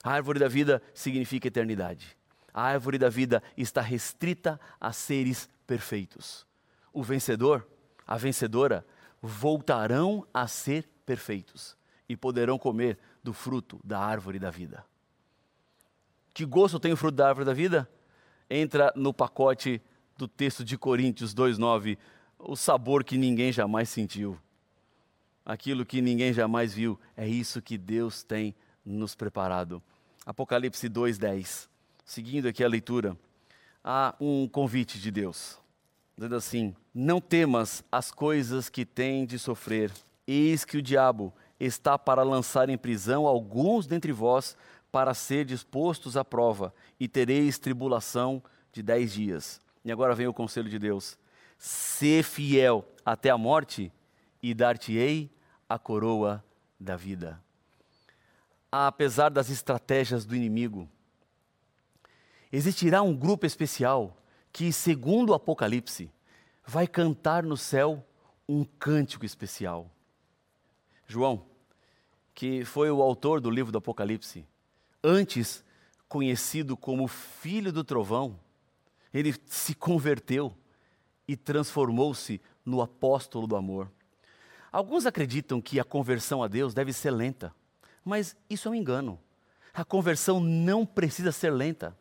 A 0.03 0.11
árvore 0.11 0.39
da 0.39 0.47
vida 0.47 0.81
significa 0.93 1.47
eternidade. 1.47 2.17
A 2.53 2.63
árvore 2.63 2.97
da 2.97 3.09
vida 3.09 3.43
está 3.55 3.81
restrita 3.81 4.59
a 4.79 4.91
seres 4.91 5.47
perfeitos. 5.67 6.47
O 6.91 7.03
vencedor, 7.03 7.67
a 8.05 8.17
vencedora, 8.17 8.85
voltarão 9.27 10.25
a 10.33 10.47
ser 10.47 10.87
perfeitos 11.05 11.75
e 12.07 12.15
poderão 12.15 12.57
comer 12.57 12.97
do 13.21 13.33
fruto 13.33 13.79
da 13.83 13.99
árvore 13.99 14.39
da 14.39 14.49
vida. 14.49 14.85
Que 16.33 16.45
gosto 16.45 16.79
tem 16.79 16.93
o 16.93 16.97
fruto 16.97 17.17
da 17.17 17.27
árvore 17.27 17.45
da 17.45 17.53
vida? 17.53 17.89
Entra 18.49 18.91
no 18.95 19.13
pacote 19.13 19.81
do 20.17 20.27
texto 20.27 20.63
de 20.63 20.77
Coríntios 20.77 21.35
2,9, 21.35 21.97
o 22.39 22.55
sabor 22.55 23.03
que 23.03 23.17
ninguém 23.17 23.51
jamais 23.51 23.89
sentiu, 23.89 24.39
aquilo 25.45 25.85
que 25.85 26.01
ninguém 26.01 26.31
jamais 26.31 26.73
viu, 26.73 26.99
é 27.15 27.27
isso 27.27 27.61
que 27.61 27.77
Deus 27.77 28.23
tem 28.23 28.55
nos 28.85 29.13
preparado. 29.13 29.83
Apocalipse 30.25 30.89
2,10, 30.89 31.67
seguindo 32.05 32.47
aqui 32.47 32.63
a 32.63 32.67
leitura, 32.67 33.17
há 33.83 34.15
um 34.19 34.47
convite 34.47 34.99
de 34.99 35.11
Deus 35.11 35.59
dizendo 36.17 36.35
assim: 36.35 36.75
Não 36.93 37.21
temas 37.21 37.83
as 37.91 38.11
coisas 38.11 38.67
que 38.67 38.85
tem 38.85 39.25
de 39.25 39.37
sofrer, 39.37 39.91
eis 40.25 40.65
que 40.65 40.77
o 40.77 40.81
diabo 40.81 41.31
está 41.59 41.97
para 41.97 42.23
lançar 42.23 42.69
em 42.69 42.77
prisão 42.77 43.27
alguns 43.27 43.85
dentre 43.85 44.11
vós, 44.11 44.57
para 44.91 45.13
ser 45.13 45.45
dispostos 45.45 46.17
à 46.17 46.25
prova, 46.25 46.73
e 46.99 47.07
tereis 47.07 47.59
tribulação 47.59 48.41
de 48.71 48.81
dez 48.81 49.13
dias. 49.13 49.61
E 49.85 49.91
agora 49.91 50.15
vem 50.15 50.27
o 50.27 50.33
conselho 50.33 50.69
de 50.69 50.79
Deus: 50.79 51.17
Sê 51.57 52.23
fiel 52.23 52.83
até 53.05 53.29
a 53.29 53.37
morte, 53.37 53.91
e 54.41 54.53
dar-te-ei 54.53 55.31
a 55.69 55.77
coroa 55.77 56.43
da 56.79 56.95
vida. 56.95 57.39
Apesar 58.71 59.29
das 59.29 59.49
estratégias 59.49 60.25
do 60.25 60.35
inimigo, 60.35 60.89
existirá 62.51 63.01
um 63.01 63.15
grupo 63.15 63.45
especial 63.45 64.17
que, 64.51 64.71
segundo 64.71 65.29
o 65.29 65.33
Apocalipse, 65.33 66.11
vai 66.65 66.87
cantar 66.87 67.43
no 67.43 67.55
céu 67.55 68.05
um 68.47 68.63
cântico 68.63 69.25
especial. 69.25 69.89
João, 71.05 71.45
que 72.33 72.65
foi 72.65 72.91
o 72.91 73.01
autor 73.01 73.39
do 73.39 73.49
livro 73.49 73.71
do 73.71 73.77
Apocalipse, 73.77 74.45
antes 75.03 75.63
conhecido 76.07 76.77
como 76.77 77.07
filho 77.07 77.71
do 77.71 77.83
trovão, 77.83 78.39
ele 79.13 79.33
se 79.45 79.73
converteu 79.73 80.53
e 81.27 81.35
transformou-se 81.35 82.41
no 82.65 82.81
apóstolo 82.81 83.47
do 83.47 83.55
amor. 83.55 83.91
Alguns 84.71 85.05
acreditam 85.05 85.61
que 85.61 85.79
a 85.79 85.83
conversão 85.83 86.43
a 86.43 86.47
Deus 86.47 86.73
deve 86.73 86.93
ser 86.93 87.11
lenta, 87.11 87.53
mas 88.03 88.35
isso 88.49 88.67
é 88.67 88.71
um 88.71 88.75
engano. 88.75 89.19
A 89.73 89.83
conversão 89.83 90.39
não 90.39 90.85
precisa 90.85 91.31
ser 91.31 91.51
lenta 91.51 91.97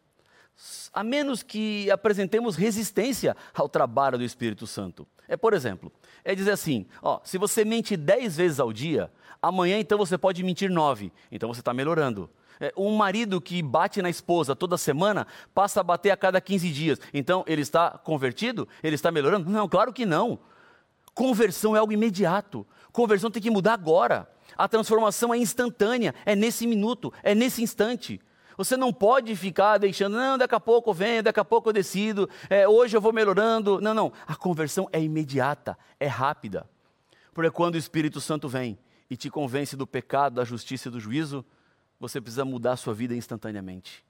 a 0.92 1.04
menos 1.04 1.42
que 1.42 1.90
apresentemos 1.90 2.56
resistência 2.56 3.36
ao 3.54 3.68
trabalho 3.68 4.18
do 4.18 4.24
Espírito 4.24 4.66
Santo. 4.66 5.06
É, 5.28 5.36
por 5.36 5.52
exemplo, 5.52 5.92
é 6.24 6.34
dizer 6.34 6.52
assim: 6.52 6.86
ó, 7.02 7.20
se 7.24 7.38
você 7.38 7.64
mente 7.64 7.96
dez 7.96 8.36
vezes 8.36 8.60
ao 8.60 8.72
dia, 8.72 9.10
amanhã 9.42 9.78
então 9.78 9.98
você 9.98 10.16
pode 10.16 10.42
mentir 10.42 10.70
nove, 10.70 11.12
então 11.30 11.52
você 11.52 11.60
está 11.60 11.74
melhorando. 11.74 12.30
É, 12.58 12.72
um 12.76 12.96
marido 12.96 13.40
que 13.40 13.62
bate 13.62 14.00
na 14.00 14.08
esposa 14.08 14.56
toda 14.56 14.78
semana 14.78 15.26
passa 15.54 15.80
a 15.80 15.84
bater 15.84 16.10
a 16.10 16.16
cada 16.16 16.40
15 16.40 16.70
dias, 16.70 17.00
então 17.12 17.44
ele 17.46 17.60
está 17.60 17.90
convertido? 17.90 18.66
Ele 18.82 18.94
está 18.94 19.10
melhorando? 19.10 19.50
Não, 19.50 19.68
claro 19.68 19.92
que 19.92 20.06
não. 20.06 20.38
Conversão 21.12 21.76
é 21.76 21.78
algo 21.78 21.92
imediato. 21.92 22.66
Conversão 22.92 23.30
tem 23.30 23.42
que 23.42 23.50
mudar 23.50 23.74
agora. 23.74 24.30
A 24.56 24.66
transformação 24.66 25.34
é 25.34 25.38
instantânea, 25.38 26.14
é 26.24 26.34
nesse 26.34 26.66
minuto, 26.66 27.12
é 27.22 27.34
nesse 27.34 27.62
instante. 27.62 28.20
Você 28.56 28.76
não 28.76 28.92
pode 28.92 29.34
ficar 29.36 29.78
deixando, 29.78 30.16
não, 30.16 30.38
daqui 30.38 30.54
a 30.54 30.60
pouco 30.60 30.90
eu 30.90 30.94
venho, 30.94 31.22
daqui 31.22 31.40
a 31.40 31.44
pouco 31.44 31.68
eu 31.68 31.72
decido, 31.72 32.28
é, 32.48 32.66
hoje 32.66 32.96
eu 32.96 33.00
vou 33.00 33.12
melhorando. 33.12 33.80
Não, 33.80 33.92
não. 33.92 34.12
A 34.26 34.34
conversão 34.34 34.88
é 34.92 35.00
imediata, 35.00 35.78
é 36.00 36.06
rápida. 36.06 36.68
Porque 37.34 37.50
quando 37.50 37.74
o 37.74 37.78
Espírito 37.78 38.20
Santo 38.20 38.48
vem 38.48 38.78
e 39.10 39.16
te 39.16 39.28
convence 39.28 39.76
do 39.76 39.86
pecado, 39.86 40.36
da 40.36 40.44
justiça 40.44 40.88
e 40.88 40.90
do 40.90 40.98
juízo, 40.98 41.44
você 42.00 42.20
precisa 42.20 42.44
mudar 42.44 42.72
a 42.72 42.76
sua 42.76 42.94
vida 42.94 43.14
instantaneamente. 43.14 44.04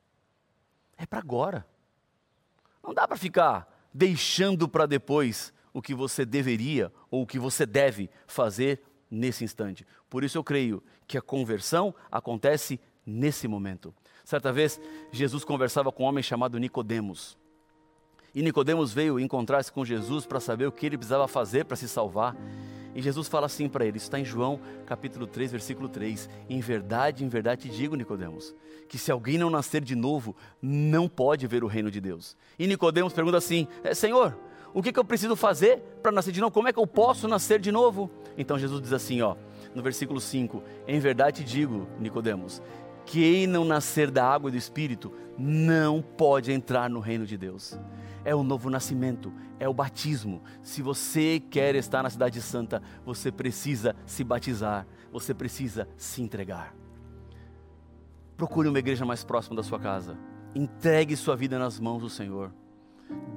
É 0.97 1.05
para 1.07 1.19
agora. 1.19 1.67
Não 2.83 2.95
dá 2.95 3.07
para 3.07 3.17
ficar 3.17 3.89
deixando 3.93 4.69
para 4.69 4.87
depois 4.87 5.53
o 5.73 5.83
que 5.83 5.95
você 5.95 6.25
deveria 6.25 6.93
ou 7.11 7.23
o 7.23 7.27
que 7.27 7.39
você 7.39 7.67
deve 7.67 8.09
fazer 8.27 8.83
nesse 9.11 9.45
instante. 9.45 9.87
Por 10.09 10.23
isso 10.23 10.39
eu 10.39 10.45
creio 10.45 10.83
que 11.07 11.19
a 11.19 11.23
conversão 11.23 11.95
acontece 12.11 12.81
nesse 13.05 13.47
momento. 13.47 13.95
Certa 14.27 14.53
vez, 14.53 14.81
Jesus 15.13 15.45
conversava 15.45 15.93
com 15.93 16.03
um 16.03 16.07
homem 16.07 16.21
chamado 16.21 16.59
Nicodemos. 16.59 17.39
E 18.35 18.43
Nicodemos 18.43 18.93
veio 18.93 19.21
encontrar-se 19.21 19.71
com 19.71 19.85
Jesus 19.85 20.27
para 20.27 20.41
saber 20.41 20.67
o 20.67 20.73
que 20.73 20.85
ele 20.85 20.99
precisava 20.99 21.29
fazer 21.29 21.65
para 21.65 21.77
se 21.77 21.89
salvar. 21.89 22.37
E 22.93 23.01
Jesus 23.01 23.29
fala 23.29 23.47
assim 23.47 23.69
para 23.69 23.87
ele, 23.87 23.99
está 23.99 24.19
em 24.19 24.25
João 24.25 24.59
capítulo 24.85 25.29
3, 25.29 25.53
versículo 25.53 25.89
3. 25.89 26.29
Em 26.51 26.59
verdade, 26.59 27.25
em 27.25 27.29
verdade 27.29 27.71
te 27.71 27.77
digo, 27.77 27.95
Nicodemos, 27.95 28.53
que 28.89 28.99
se 28.99 29.13
alguém 29.13 29.39
não 29.39 29.49
nascer 29.49 29.81
de 29.81 29.95
novo, 29.95 30.35
não 30.61 31.09
pode 31.09 31.47
ver 31.47 31.63
o 31.63 31.69
reino 31.69 31.89
de 31.89 32.01
Deus. 32.01 32.37
E 32.59 32.67
Nicodemos 32.67 33.13
pergunta 33.13 33.37
assim: 33.37 33.69
é, 33.85 33.95
Senhor, 33.95 34.37
o 34.75 34.83
que, 34.83 34.93
que 34.93 34.99
eu 34.99 35.05
preciso 35.05 35.37
fazer 35.37 35.79
para 36.03 36.11
nascer 36.11 36.33
de 36.33 36.41
novo? 36.41 36.53
Como 36.53 36.67
é 36.67 36.73
que 36.73 36.81
eu 36.81 36.87
posso 36.87 37.29
nascer 37.29 37.61
de 37.61 37.71
novo? 37.71 38.11
Então 38.37 38.59
Jesus 38.59 38.83
diz 38.83 38.93
assim, 38.93 39.23
ó, 39.23 39.37
no 39.73 39.83
versículo 39.85 40.21
5: 40.21 40.63
Em 40.89 40.99
verdade 40.99 41.45
te 41.45 41.49
digo, 41.49 41.87
Nicodemos, 42.01 42.61
quem 43.07 43.47
não 43.47 43.65
nascer 43.65 44.11
da 44.11 44.29
água 44.29 44.51
e 44.51 44.53
do 44.53 44.59
espírito 44.59 45.13
não 45.39 46.03
pode 46.03 46.53
entrar 46.53 46.91
no 46.91 47.01
reino 47.01 47.25
de 47.25 47.39
Deus. 47.39 47.79
É 48.25 48.35
o 48.35 48.43
novo 48.43 48.69
nascimento, 48.69 49.33
é 49.61 49.69
o 49.69 49.73
batismo. 49.73 50.43
Se 50.63 50.83
você 50.83 51.41
quer 51.41 51.77
estar 51.77 52.03
na 52.03 52.11
cidade 52.11 52.43
santa, 52.43 52.83
você 53.05 53.31
precisa 53.31 53.95
se 54.05 54.25
batizar, 54.25 54.87
você 55.13 55.33
precisa 55.33 55.89
se 55.97 56.21
entregar. 56.21 56.75
Procure 58.37 58.69
uma 58.69 58.79
igreja 58.79 59.05
mais 59.07 59.25
próxima 59.25 59.57
da 59.57 59.63
sua 59.63 59.79
casa. 59.79 60.19
Entregue 60.55 61.17
sua 61.17 61.37
vida 61.37 61.59
nas 61.59 61.79
mãos 61.79 62.03
do 62.03 62.11
Senhor. 62.11 62.53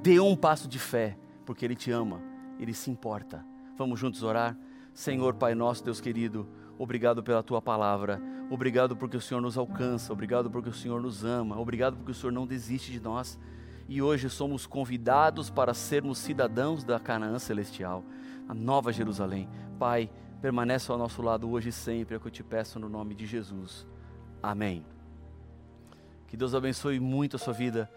Dê 0.02 0.18
um 0.18 0.34
passo 0.34 0.66
de 0.66 0.78
fé, 0.78 1.16
porque 1.46 1.64
Ele 1.64 1.76
te 1.76 1.92
ama, 1.92 2.20
Ele 2.58 2.74
se 2.74 2.90
importa. 2.90 3.44
Vamos 3.78 4.00
juntos 4.00 4.22
orar? 4.22 4.56
Senhor, 4.92 5.34
Pai 5.34 5.54
nosso, 5.54 5.84
Deus 5.84 6.00
querido, 6.00 6.48
obrigado 6.76 7.22
pela 7.22 7.42
tua 7.42 7.62
palavra, 7.62 8.20
obrigado 8.50 8.96
porque 8.96 9.16
o 9.16 9.20
Senhor 9.20 9.40
nos 9.40 9.56
alcança, 9.56 10.12
obrigado 10.12 10.50
porque 10.50 10.68
o 10.68 10.74
Senhor 10.74 11.00
nos 11.00 11.24
ama, 11.24 11.58
obrigado 11.58 11.96
porque 11.96 12.10
o 12.10 12.14
Senhor 12.14 12.32
não 12.32 12.46
desiste 12.46 12.90
de 12.90 13.00
nós. 13.00 13.38
E 13.88 14.02
hoje 14.02 14.28
somos 14.28 14.66
convidados 14.66 15.48
para 15.48 15.72
sermos 15.72 16.18
cidadãos 16.18 16.84
da 16.84 17.00
Canaã 17.00 17.38
celestial, 17.38 18.04
a 18.48 18.54
nova 18.54 18.92
Jerusalém. 18.92 19.48
Pai, 19.78 20.10
permanece 20.42 20.90
ao 20.90 20.98
nosso 20.98 21.22
lado 21.22 21.48
hoje 21.50 21.68
e 21.70 21.72
sempre, 21.72 22.14
é 22.14 22.18
o 22.18 22.20
que 22.20 22.26
eu 22.26 22.32
te 22.32 22.42
peço 22.42 22.78
no 22.78 22.88
nome 22.88 23.14
de 23.14 23.26
Jesus. 23.26 23.86
Amém. 24.42 24.84
Que 26.26 26.36
Deus 26.36 26.54
abençoe 26.54 27.00
muito 27.00 27.36
a 27.36 27.38
sua 27.38 27.52
vida, 27.52 27.90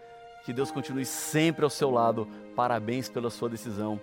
que 0.44 0.52
Deus 0.52 0.70
continue 0.70 1.04
sempre 1.04 1.64
ao 1.64 1.70
seu 1.70 1.90
lado. 1.90 2.28
Parabéns 2.54 3.08
pela 3.08 3.30
sua 3.30 3.48
decisão. 3.48 4.00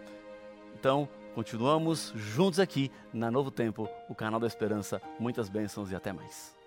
Então, 0.73 1.07
Continuamos 1.33 2.11
juntos 2.15 2.59
aqui 2.59 2.91
na 3.13 3.31
Novo 3.31 3.49
Tempo, 3.49 3.87
o 4.09 4.15
canal 4.15 4.39
da 4.39 4.47
Esperança. 4.47 5.01
Muitas 5.17 5.47
bênçãos 5.47 5.89
e 5.89 5.95
até 5.95 6.11
mais. 6.11 6.60